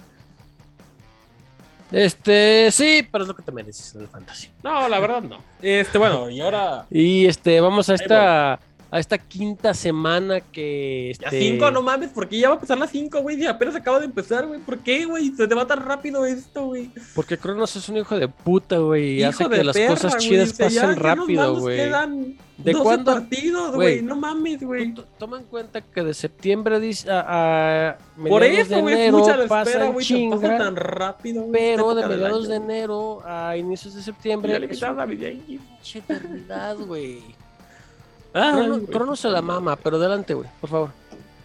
[1.91, 4.50] Este, sí, pero es lo que te mereces en el fantasy.
[4.64, 5.38] No, la verdad no.
[5.62, 6.86] Este, bueno, y ahora.
[6.89, 8.60] Y este, vamos a esta,
[8.94, 11.16] a esta quinta semana que.
[11.20, 13.41] Ya Este, cinco, no mames, porque ya va a empezar las cinco, güey.
[13.41, 14.60] y Apenas acaba de empezar, güey.
[14.60, 15.32] ¿Por qué, güey?
[15.36, 16.91] Se te va tan rápido esto, güey.
[17.16, 19.16] Porque Cronos es un hijo de puta, güey.
[19.16, 21.78] Y hace de que las perra, cosas chidas ya- pasen ya rápido, güey.
[22.58, 23.12] ¿De 12 cuándo?
[23.14, 24.04] partidos, Güey.
[24.04, 24.94] No mames, güey.
[25.18, 26.80] Toma en cuenta que de septiembre
[27.10, 27.98] a, a
[28.30, 30.30] Por eso, güey, escucha la espera, güey.
[30.30, 31.52] Pasa tan rápido, güey.
[31.52, 35.30] pero de mediados de enero a inicios de Ya septiembre le es quitaron la vida
[36.86, 37.24] güey.
[38.34, 38.86] Crono.
[38.88, 40.89] Crono se la mama, pero adelante, güey, por favor.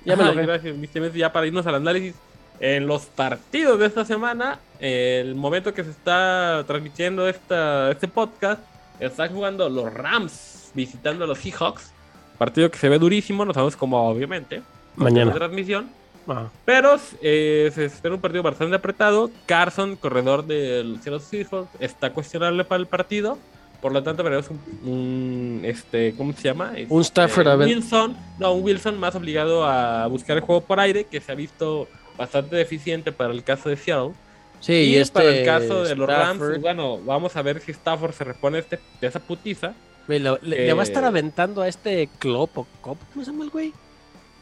[0.05, 0.47] Ya me Ay, enojé.
[0.47, 2.14] Gracias, mis temes, ya para irnos al análisis.
[2.61, 8.61] En los partidos de esta semana, el momento que se está transmitiendo esta, este podcast,
[8.99, 11.93] están jugando los Rams visitando a los Seahawks.
[12.36, 14.62] Partido que se ve durísimo, no sabemos cómo, obviamente.
[14.97, 15.32] Mañana.
[15.32, 15.89] De transmisión.
[16.26, 16.49] Ah.
[16.64, 19.30] Pero eh, se espera un partido bastante apretado.
[19.47, 23.39] Carson, corredor del Seattle Seahawks, está cuestionable para el partido.
[23.81, 26.72] Por lo tanto, veremos un, un, este, ¿cómo se llama?
[26.89, 27.68] Un Stafford Este, a ver.
[27.68, 31.35] Wilson, no, un Wilson más obligado a buscar el juego por aire, que se ha
[31.37, 34.14] visto bastante deficiente para el caso de Seattle.
[34.61, 37.61] Sí, y y este para el caso de los Rams, Stafford, bueno, vamos a ver
[37.61, 39.74] si Stafford se repone este, de esa putiza.
[40.09, 43.51] le, va a estar eh, aventando a este Klopp o Cop, ¿cómo se llama el
[43.51, 43.72] güey?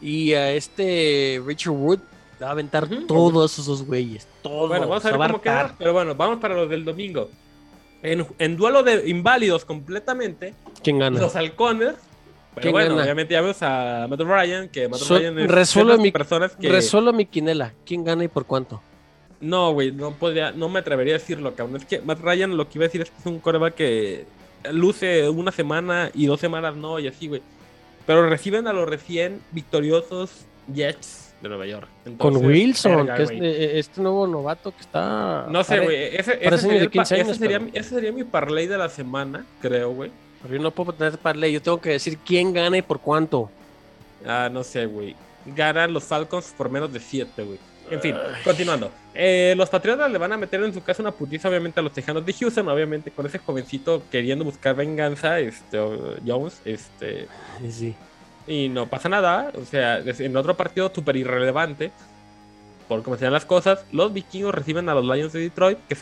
[0.00, 1.98] Y a este Richard Wood
[2.38, 4.26] le va a aventar todos esos dos güeyes.
[4.42, 4.68] Todos.
[4.68, 5.74] Bueno, vamos a ver cómo queda.
[5.78, 7.30] Pero bueno, vamos para los del domingo.
[8.02, 11.18] En, en duelo de inválidos completamente, ¿Quién gana?
[11.20, 11.94] los halcones.
[12.54, 13.02] Pero ¿Quién bueno, gana?
[13.02, 16.68] obviamente ya vemos a Matt Ryan, que Matt So- Ryan es resuelve mi- personas que...
[16.70, 17.72] Resuelvo mi quinela.
[17.84, 18.80] ¿Quién gana y por cuánto?
[19.40, 21.76] No, güey, no podría, no me atrevería a decirlo, cabrón.
[21.76, 24.24] Es que Matt Ryan lo que iba a decir es que es un coreback que
[24.72, 27.42] luce una semana y dos semanas no, y así, güey.
[28.06, 30.30] Pero reciben a los recién victoriosos
[30.72, 31.88] Jets de Nueva York.
[32.18, 35.46] Con Wilson, verga, que es eh, este nuevo novato que está.
[35.50, 36.16] No sé, güey.
[36.16, 38.78] Ese, ese sería, el 15 ese años, sería pero- mi- ese sería mi parlay de
[38.78, 40.10] la semana, creo, güey.
[40.42, 43.50] Pero yo no puedo tener parlay, yo tengo que decir quién gana y por cuánto.
[44.26, 45.14] Ah, no sé, güey.
[45.44, 47.58] Ganan los Falcons por menos de 7, güey.
[47.88, 48.90] En fin, continuando.
[49.14, 51.92] Eh, los Patriotas le van a meter en su casa una putiza, obviamente, a los
[51.92, 55.78] Tejanos de Houston, obviamente, con ese jovencito queriendo buscar venganza, este,
[56.26, 57.28] Jones, este,
[57.70, 57.94] sí.
[58.46, 59.52] Y no pasa nada.
[59.60, 61.90] O sea, en otro partido súper irrelevante,
[62.88, 65.96] por cómo se dan las cosas, los vikingos reciben a los Lions de Detroit, que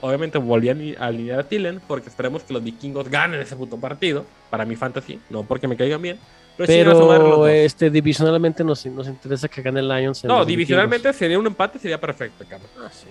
[0.00, 4.24] obviamente volvían a alinear a Tillen, porque esperemos que los vikingos ganen ese puto partido,
[4.50, 6.18] para mi fantasy, no porque me caigan bien.
[6.56, 10.24] Pero, Pero este, divisionalmente nos, nos interesa que gane el Lions.
[10.24, 12.68] No, divisionalmente sería un empate, sería perfecto, cabrón.
[12.80, 13.06] Ah, sí.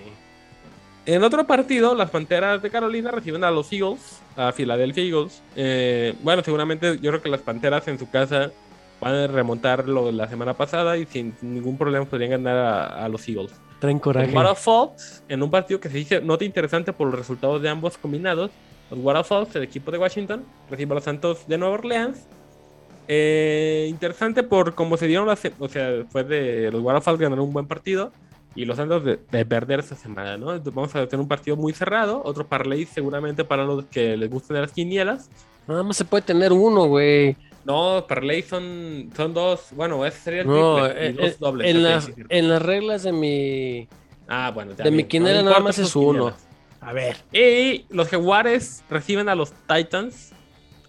[1.06, 5.42] En otro partido, las Panteras de Carolina reciben a los Eagles, a Philadelphia Eagles.
[5.56, 8.52] Eh, bueno, seguramente yo creo que las Panteras en su casa
[9.00, 13.06] van a remontar lo de la semana pasada y sin ningún problema podrían ganar a,
[13.06, 13.54] a los Eagles.
[13.80, 14.28] Traen coraje.
[14.28, 17.98] Los Waterfalls, en un partido que se dice nota interesante por los resultados de ambos
[17.98, 18.50] combinados,
[18.90, 22.26] los Waterfalls, el equipo de Washington, recibe a los Santos de Nueva Orleans.
[23.08, 25.42] Eh, interesante por cómo se dieron las...
[25.60, 28.12] O sea, fue de los Waterfalls ganaron un buen partido
[28.56, 30.52] y los Santos de, de perder esta semana, ¿no?
[30.52, 34.30] Entonces vamos a tener un partido muy cerrado, otro parlay seguramente para los que les
[34.30, 35.30] gusten las quinielas.
[35.68, 37.38] Nada más se puede tener uno, güey.
[37.68, 41.36] No, parlay son, son dos, bueno, ese sería el No, triple y eh, dos eh,
[41.38, 41.68] dobles.
[41.70, 43.88] en, las, en reglas de mi.
[44.26, 46.32] Ah, bueno, de mi No nada más es uno.
[46.80, 47.18] A ver.
[47.34, 50.32] Y los Jaguares reciben a los Titans.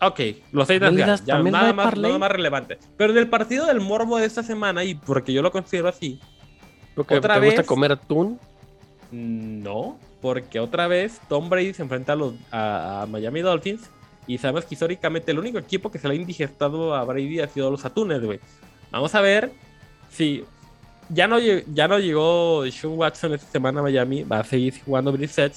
[0.00, 0.20] Ok,
[0.52, 2.78] los Titans ¿También ganan, das- ya, nada, da más, nada más relevante.
[2.96, 6.20] Pero del partido del morbo de esta semana, y porque yo lo considero así,
[6.94, 7.66] Porque Otra te gusta vez.
[7.66, 8.38] comer atún.
[9.10, 13.90] no, porque otra vez Tom Brady se enfrenta a, los, a, a Miami Dolphins.
[14.28, 17.48] Y sabemos que históricamente el único equipo que se le ha indigestado a Brady ha
[17.48, 18.38] sido los Atunes, güey.
[18.92, 19.50] Vamos a ver
[20.10, 20.44] si
[21.08, 25.10] ya no, ya no llegó Sean Watson esta semana a Miami, va a seguir jugando
[25.12, 25.54] Brissett.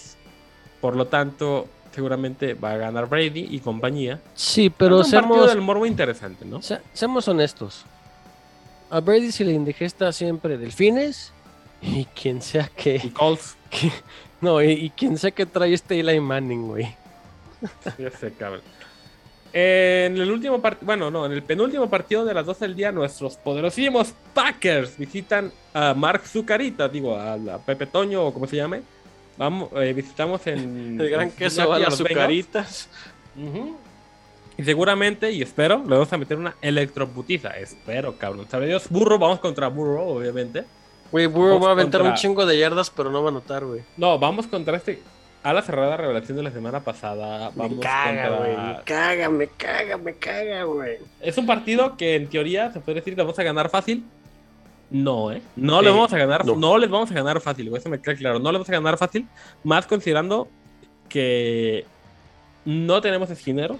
[0.80, 4.20] Por lo tanto, seguramente va a ganar Brady y compañía.
[4.34, 6.62] Sí, pero es un partido seamos, del morbo interesante, ¿no?
[6.62, 7.86] se- seamos honestos.
[8.90, 11.32] A Brady se le indigesta siempre delfines.
[11.82, 13.12] Y quien sea Y que.
[13.14, 13.92] Colts, que-
[14.40, 16.96] no, y, y quien sea que trae este Eli Manning, güey.
[17.98, 18.62] Ya sé, cabrón.
[19.54, 22.92] En el último partido, bueno, no, en el penúltimo partido de las 12 del día,
[22.92, 28.56] nuestros poderosísimos Packers visitan a Mark Zucarita, digo, a, la Pepe Toño o como se
[28.56, 28.82] llame.
[29.38, 31.00] Vamos, eh, visitamos en.
[31.02, 31.84] El gran queso Cincinnati
[32.18, 32.90] a las.
[33.36, 33.78] Ujú.
[34.58, 37.50] Y seguramente, y espero, le vamos a meter una electroputiza.
[37.50, 38.48] Espero, cabrón.
[38.50, 40.64] Sabe Dios, burro, vamos contra burro, obviamente.
[41.12, 43.66] Güey, Vamos va a aventar contra- un chingo de yardas, pero no va a anotar,
[43.66, 43.82] güey.
[43.98, 45.02] No, vamos contra este.
[45.44, 47.52] A la cerrada revelación de la semana pasada.
[47.56, 48.58] Vamos Me caga, contra- güey.
[48.78, 50.98] Me caga, me caga, me caga, güey.
[51.20, 54.04] Es un partido que en teoría se puede decir que vamos a ganar fácil.
[54.92, 55.42] No, ¿eh?
[55.56, 56.56] No Sí, le vamos a ganar, no.
[56.56, 56.78] no.
[56.78, 58.40] les vamos a ganar fácil, güey, eso me queda claro.
[58.40, 59.26] No les vamos a ganar fácil,
[59.64, 60.48] más considerando
[61.10, 61.86] que
[62.66, 63.78] no tenemos esquineros.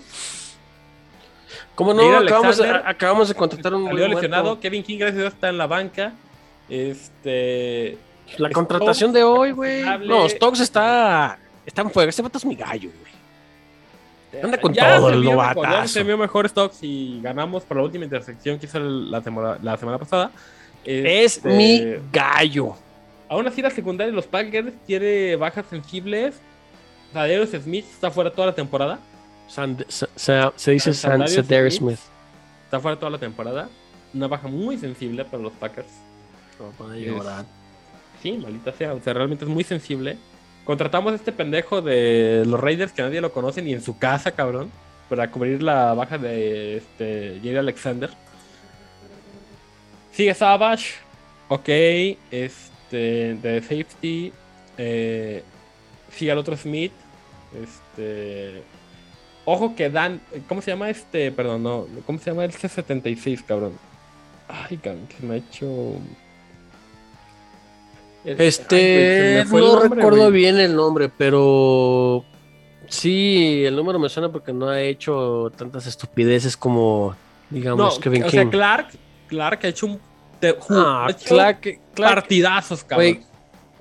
[1.76, 2.18] ¿Cómo no?
[2.18, 4.62] Acabamos, a- acabamos de contratar un Salió lesionado, muerto.
[4.62, 6.14] Kevin King gracias a Dios está en la banca.
[6.70, 7.98] Este,
[8.38, 9.84] La Stokes contratación de hoy, güey.
[10.08, 12.10] No, Stokes está, está en fuego.
[12.10, 14.42] Este vato es mi gallo, güey.
[14.44, 17.64] Anda con ya todo se el vio mejor, ya se vio mejor Stocks y ganamos
[17.64, 20.32] por la última intersección que hizo el- la, temporada- la semana pasada.
[20.86, 21.84] Es Este, mi
[22.14, 22.76] gallo.
[23.28, 26.36] Aún así, la secundaria de los Packers tiene bajas sensibles.
[27.14, 29.00] Sadarius Smith está fuera toda la temporada.
[29.50, 31.72] Sand- sa- sa- se dice Cedar Smith.
[31.72, 32.00] Smith.
[32.66, 33.68] Está fuera toda la temporada.
[34.14, 35.88] Una baja muy sensible para los Packers.
[37.18, 37.46] llorar.
[38.22, 38.94] Sí, maldita sea.
[38.94, 40.18] O sea, realmente es muy sensible.
[40.72, 44.32] Contratamos a este pendejo de los Raiders que nadie lo conoce ni en su casa,
[44.32, 44.72] cabrón.
[45.10, 48.10] Para cubrir la baja de este Jerry Alexander.
[50.14, 50.94] Sigue Savage.
[51.50, 51.68] Ok.
[51.68, 53.36] Este.
[53.36, 54.32] De safety.
[54.78, 55.44] Eh,
[56.10, 56.94] sigue al otro Smith.
[57.54, 58.64] Este.
[59.44, 60.22] Ojo que Dan.
[60.48, 61.34] ¿Cómo se llama este?
[61.34, 61.86] Perdón, no.
[62.06, 63.74] ¿Cómo se llama el C76, cabrón?
[64.48, 65.98] Ay, cabrón, que me ha hecho.
[68.24, 70.32] Güey, Este, el no nombre, recuerdo güey.
[70.32, 72.24] bien el nombre, pero
[72.88, 77.16] sí, el número me suena porque no ha hecho tantas estupideces como,
[77.50, 78.52] digamos, No, Kevin o sea, King.
[78.52, 78.90] Clark,
[79.28, 80.00] Clark ha hecho un
[80.70, 81.62] Ah, ha hecho Clark,
[81.94, 83.32] Clark, partidazos, güey, cabrón.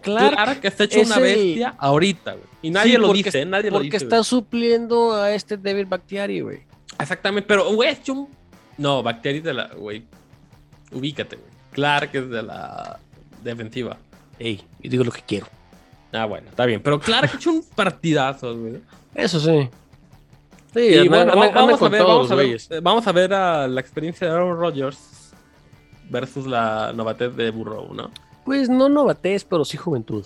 [0.02, 2.44] Clark, Clark, está hecho es una el- bestia ahorita, güey.
[2.62, 3.46] Y nadie Sí, lo porque- dice, ¿eh?
[3.46, 4.04] nadie lo porque dice.
[4.04, 6.56] está supliendo a este David Bactiari, güey.
[6.56, 6.66] güey.
[6.98, 8.28] Exactamente, pero güey, hecho un
[8.78, 10.02] No, Bacteria de la, güey.
[10.92, 11.50] Ubícate, güey.
[11.72, 12.98] Clark es de la
[13.42, 13.96] defensiva.
[14.40, 15.46] Ey, yo digo lo que quiero.
[16.12, 16.80] Ah, bueno, está bien.
[16.82, 18.80] Pero claro que he hecho un partidazo, güey.
[19.14, 19.68] Eso sí.
[20.74, 22.70] Sí, Y anda- bueno, anda- va- anda vamos, a ver, todos vamos, a ver, güeyes.
[22.70, 25.32] eh, vamos a ver a la experiencia de Aaron Rodgers
[26.08, 28.10] versus la novatez de Burrow, ¿no?
[28.44, 30.24] Pues no novatez, pero sí juventud.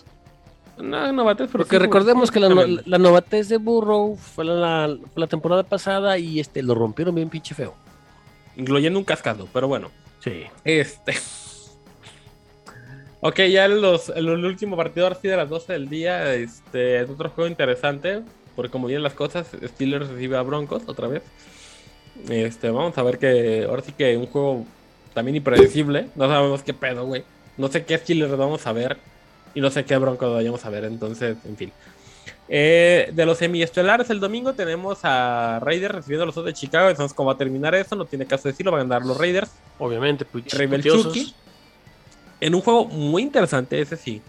[0.79, 2.49] No, novatez, pero Porque sí, recordemos sí, que la,
[2.85, 7.29] la novatez de Burrow fue la, fue la temporada pasada y este lo rompieron bien
[7.29, 7.75] pinche feo.
[8.57, 9.91] Incluyendo un cascado, pero bueno.
[10.21, 10.45] Sí.
[10.65, 11.15] Este.
[13.27, 17.01] Ok, ya los, en el último partido ahora sí de las 12 del día, este,
[17.01, 18.21] es otro juego interesante,
[18.55, 21.23] porque como vienen las cosas, Steelers recibe a Broncos otra vez.
[22.29, 24.67] Este, vamos a ver que ahora sí que un juego
[25.15, 27.25] también impredecible, no sabemos qué pedo, güey.
[27.57, 28.99] No sé qué Steelers vamos a ver
[29.55, 31.73] y no sé qué Broncos vayamos a ver, entonces, en fin.
[32.51, 36.91] Eh, de los semiestelares el domingo tenemos a Raiders recibiendo a los dos de Chicago,
[36.91, 39.51] entonces cómo va a terminar eso, no tiene caso decirlo, van a ganar los Raiders.
[39.79, 40.85] Obviamente, pues, Rebel.
[40.85, 41.35] Chucky.
[42.45, 44.21] En un juego muy interesante, ese sí.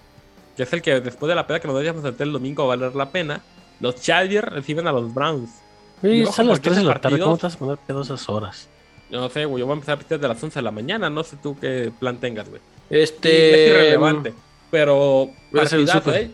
[0.55, 2.77] Que es el que después de la peda que nos hacer el domingo va a
[2.77, 3.41] valer la pena.
[3.81, 5.49] Los Chargers reciben a los Browns.
[6.01, 7.01] Sí, ojo, a las porque 3 de la tarde.
[7.01, 8.69] partido- ¿Cómo te vas a poner pedo esas horas?
[9.09, 9.59] No sé, güey.
[9.59, 11.09] Yo voy a empezar a pitar de las 11 de la mañana.
[11.09, 12.61] No sé tú qué plan tengas, güey.
[12.89, 13.65] Este.
[13.65, 14.33] es irrelevante.
[14.71, 15.29] Pero.
[15.61, 16.13] hacer el partidazo.
[16.15, 16.31] ¿eh?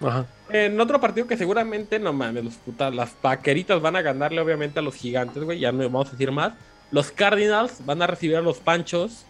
[0.00, 0.26] Ajá.
[0.50, 4.78] En otro partido que seguramente, no mames, los putas, las paqueritas van a ganarle obviamente
[4.78, 5.58] a los gigantes, güey.
[5.58, 6.52] Ya no vamos a decir más.
[6.92, 9.24] Los Cardinals van a recibir a los Panchos.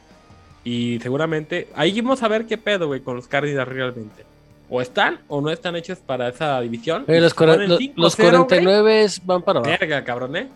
[0.64, 1.68] Y seguramente.
[1.74, 4.24] Ahí vamos a ver qué pedo, güey, con los Cardinals realmente.
[4.70, 7.04] O están o no están hechos para esa división.
[7.08, 9.76] Eh, los, si cuaren- ponen lo- 5-0, los güey, 49 van para abajo.
[9.78, 10.48] Verga, cabrón, eh.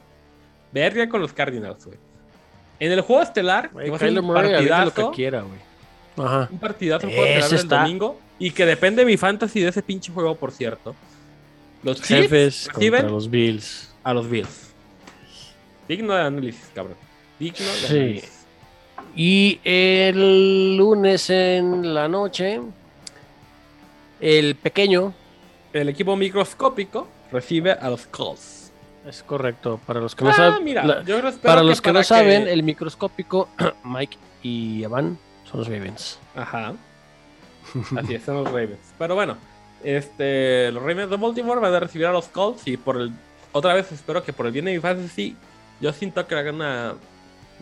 [0.70, 1.96] Verga con los Cardinals, güey.
[2.78, 6.26] En el juego estelar, que Kyler un avienta lo partidazo, que quiera, güey.
[6.26, 6.48] Ajá.
[6.52, 8.20] un partidazo el juego estelar está- domingo.
[8.38, 10.94] Y que depende de mi fantasy de ese pinche juego, por cierto.
[11.84, 13.94] Los Jefes reciben contra los Bills.
[14.04, 14.72] a los Bills.
[15.88, 16.96] Digno de análisis, cabrón.
[17.38, 18.28] Digno de Sí.
[19.14, 22.60] Y el lunes en la noche,
[24.20, 25.12] el pequeño,
[25.72, 28.72] El equipo microscópico recibe a los Colts.
[29.06, 31.88] es correcto, para los que no Ah, saben, mira, la- yo espero para los que
[31.88, 33.48] para no saben, el microscópico,
[33.84, 35.18] Mike y Evan
[35.50, 36.18] son los Ravens.
[36.36, 36.74] Ajá.
[37.96, 38.78] Así es, son los Ravens.
[38.98, 39.36] Pero bueno,
[39.82, 43.12] este, los Ravens de Baltimore van a recibir a los Colts y por el
[43.52, 45.36] otra vez espero que por el bien de mi fantasy
[45.80, 46.94] yo siento que hagan una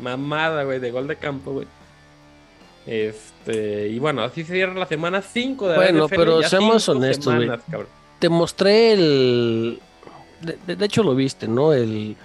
[0.01, 1.67] mamada, güey, de gol de campo, güey.
[2.87, 6.89] Este, y bueno, así se cierra la semana 5 de la Bueno, NFL, pero seamos
[6.89, 7.51] honestos, güey.
[8.19, 9.81] Te mostré el...
[10.41, 11.73] De, hecho lo viste, ¿no?
[11.75, 12.17] El,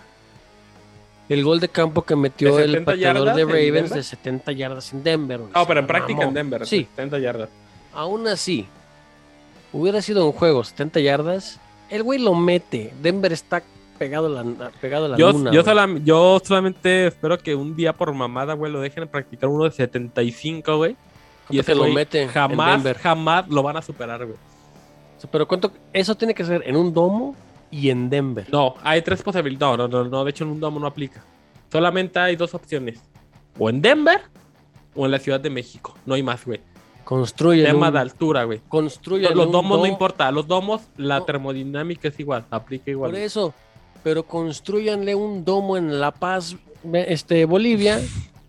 [1.28, 4.52] el gol de campo que metió ¿De el 70 pateador de en Ravens de 70
[4.54, 5.42] yardas en Denver.
[5.42, 6.30] No, Se pero en la práctica mamó.
[6.30, 7.50] en Denver, Sí, 70 yardas.
[7.94, 8.66] aún así,
[9.74, 12.94] hubiera sido un juego 70 yardas, el güey lo mete.
[13.02, 13.62] Denver está
[13.98, 15.52] pegado a la, pegado a la Yo, luna.
[15.52, 19.64] yo, solam- yo solamente espero que un día por mamada, güey, lo dejen practicar uno
[19.66, 20.92] de 75, güey.
[21.50, 22.98] Y ¿Cuánto ese que lo mete en jamás, Denver?
[22.98, 24.38] jamás lo van a superar, güey.
[25.32, 25.72] Pero ¿cuánto?
[25.94, 27.36] Eso tiene que ser en un domo
[27.72, 28.46] y en Denver.
[28.52, 29.78] No, hay tres posibilidades.
[29.78, 31.24] No, no, no, no, de hecho en un domo no aplica.
[31.72, 33.00] Solamente hay dos opciones.
[33.58, 34.22] O en Denver
[34.94, 35.96] o en la Ciudad de México.
[36.06, 36.60] No hay más, güey.
[37.04, 38.62] Construyen Tema un, de altura, güey.
[38.68, 40.32] construyen Los domos no importa.
[40.32, 41.26] Los domos, la No.
[41.26, 42.46] termodinámica es igual.
[42.50, 43.12] Aplica igual.
[43.12, 43.54] Por eso,
[44.06, 46.56] pero construyanle un domo en La Paz,
[46.94, 48.00] este, Bolivia.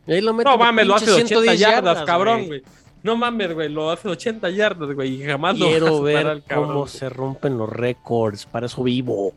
[0.06, 2.62] Y ahí lo meten No mames, lo hace de pinche 80 110 yardas, cabrón, güey.
[3.02, 3.70] No mames, güey.
[3.70, 5.14] Lo hace de 80 yardas, güey.
[5.14, 8.44] Y jamás lo Quiero superar ver al cabrón, cómo se rompen los récords.
[8.44, 9.32] Para eso vivo.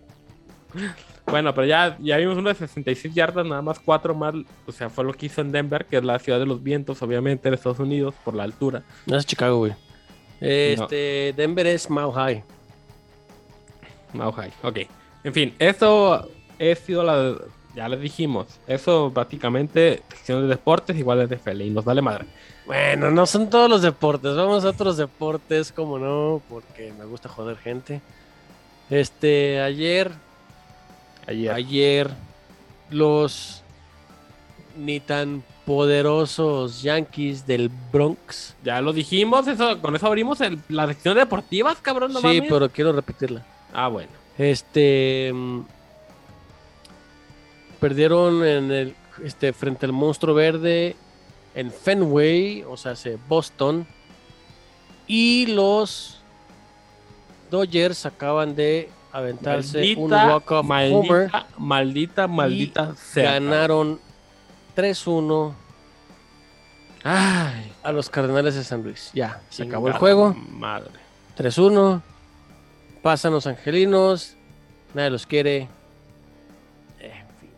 [1.25, 4.35] Bueno, pero ya, ya vimos uno de 66 yardas, nada más cuatro más.
[4.67, 7.01] O sea, fue lo que hizo en Denver, que es la ciudad de los vientos,
[7.01, 8.83] obviamente, en Estados Unidos, por la altura.
[9.05, 9.73] No es Chicago, güey.
[10.41, 12.43] Este, Denver es Mile High.
[14.11, 14.98] Mile High, ok.
[15.23, 16.13] En fin, eso
[16.59, 17.35] ha sido la.
[17.75, 22.25] Ya les dijimos, eso prácticamente, sección de deportes igual de NFL y nos vale madre.
[22.65, 24.35] Bueno, no son todos los deportes.
[24.35, 28.01] Vamos a otros deportes, como no, porque me gusta joder gente.
[28.89, 30.11] Este, ayer,
[31.27, 31.51] Ayer.
[31.53, 32.09] ayer,
[32.89, 33.63] los
[34.77, 38.55] ni tan poderosos Yankees del Bronx.
[38.63, 42.25] Ya lo dijimos, eso, con eso abrimos el- la sección de deportivas, cabrón, no sí,
[42.25, 42.45] mames.
[42.49, 43.45] pero quiero repetirla.
[43.73, 44.09] Ah, bueno.
[44.39, 45.61] Este mm,
[47.79, 50.95] perdieron en el este frente al monstruo verde
[51.53, 53.85] en Fenway, o sea, se Boston.
[55.07, 56.21] Y los
[57.51, 61.29] Dodgers acaban de aventarse un Maldita, walk-off homer.
[61.29, 63.33] maldita, maldita, maldita sea.
[63.33, 63.99] Ganaron
[64.75, 65.53] 3-1
[67.03, 69.11] Ay, a los Cardenales de San Luis.
[69.13, 70.35] Ya, se acabó el juego.
[70.51, 70.91] Madre.
[71.37, 72.01] 3-1.
[73.01, 74.35] Pasan los angelinos.
[74.93, 75.67] Nadie los quiere.
[76.99, 77.49] Eh, en fin,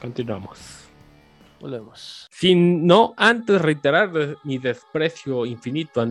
[0.00, 0.58] Continuamos.
[1.60, 2.28] volvemos.
[2.30, 4.10] Sin no antes reiterar
[4.44, 6.04] mi desprecio infinito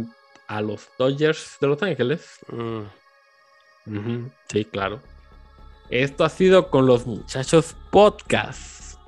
[0.47, 2.39] a los Dodgers de Los Ángeles.
[2.51, 4.25] Mm.
[4.49, 4.99] Sí, claro.
[5.89, 8.99] Esto ha sido con los muchachos podcast.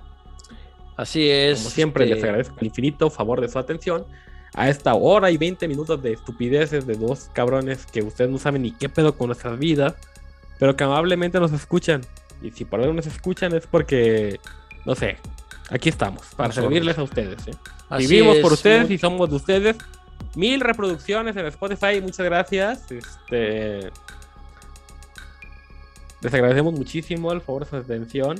[0.97, 1.59] Así es.
[1.59, 4.05] Como siempre, este, les agradezco el infinito favor de su atención.
[4.53, 8.63] A esta hora y 20 minutos de estupideces de dos cabrones que ustedes no saben
[8.63, 9.95] ni qué pedo con nuestras vidas,
[10.59, 12.01] pero que amablemente nos escuchan.
[12.41, 14.39] Y si por algo nos escuchan es porque,
[14.85, 15.17] no sé,
[15.69, 16.65] aquí estamos, para Nosotros.
[16.65, 17.47] servirles a ustedes.
[17.47, 17.51] ¿eh?
[17.97, 19.77] Vivimos por es, ustedes muy- y somos de ustedes.
[20.35, 22.91] Mil reproducciones en Spotify, muchas gracias.
[22.91, 23.89] Este...
[26.21, 28.39] Les agradecemos muchísimo el favor de su atención.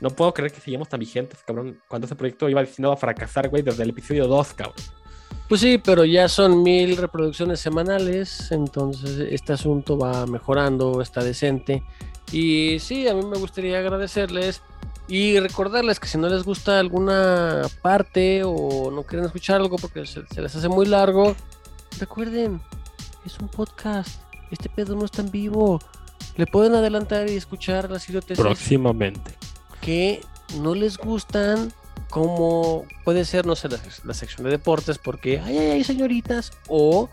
[0.00, 1.80] No puedo creer que sigamos tan vigentes, cabrón.
[1.88, 4.76] Cuando ese proyecto iba destinado a fracasar, güey, desde el episodio 2, cabrón.
[5.48, 11.84] Pues sí, pero ya son mil reproducciones semanales, entonces este asunto va mejorando, está decente.
[12.32, 14.62] Y sí, a mí me gustaría agradecerles
[15.06, 20.04] y recordarles que si no les gusta alguna parte o no quieren escuchar algo porque
[20.04, 21.36] se, se les hace muy largo,
[22.00, 22.60] recuerden,
[23.24, 24.20] es un podcast,
[24.50, 25.78] este pedo no está en vivo.
[26.36, 29.36] Le pueden adelantar y escuchar las idioteces Próximamente.
[29.80, 30.20] que
[30.60, 31.72] no les gustan,
[32.10, 36.52] como puede ser, no sé, la, la sección de deportes, porque ay, ay, ay, señoritas,
[36.68, 37.08] o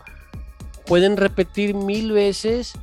[0.86, 2.74] pueden repetir mil veces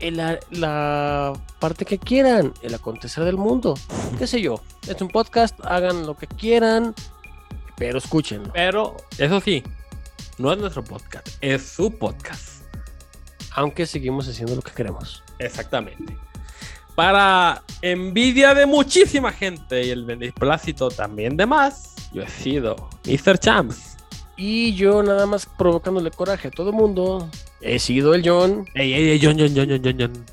[0.00, 0.16] el
[0.50, 3.74] la parte que quieran, el acontecer del mundo,
[4.18, 6.94] qué sé yo, es un podcast, hagan lo que quieran,
[7.76, 8.52] pero escúchenlo.
[8.52, 9.62] Pero, eso sí,
[10.38, 12.60] no es nuestro podcast, es su podcast.
[13.52, 15.24] Aunque seguimos haciendo lo que queremos.
[15.38, 16.16] Exactamente.
[17.00, 23.38] Para envidia de muchísima gente y el beneplácito también de más, yo he sido Mr.
[23.38, 23.96] Champs.
[24.36, 27.26] Y yo nada más provocándole coraje a todo el mundo,
[27.62, 28.66] he sido el John.
[28.74, 30.26] Ey, ey, ey, John, John, John, John, John, John.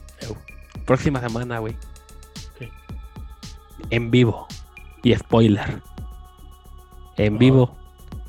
[0.86, 1.74] Próxima semana, güey.
[3.90, 4.46] En vivo.
[5.04, 5.82] Y spoiler.
[7.16, 7.78] En vivo.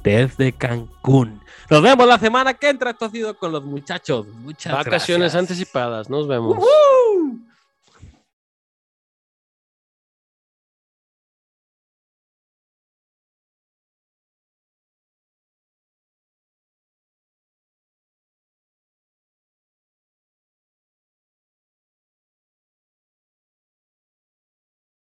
[0.04, 1.40] Desde Cancún.
[1.68, 2.92] Nos vemos la semana que entra.
[2.92, 4.28] Esto ha sido con los muchachos.
[4.28, 5.50] Muchas Vacaciones gracias.
[5.50, 6.56] anticipadas, nos vemos.
[6.56, 7.47] ¡Woohoo!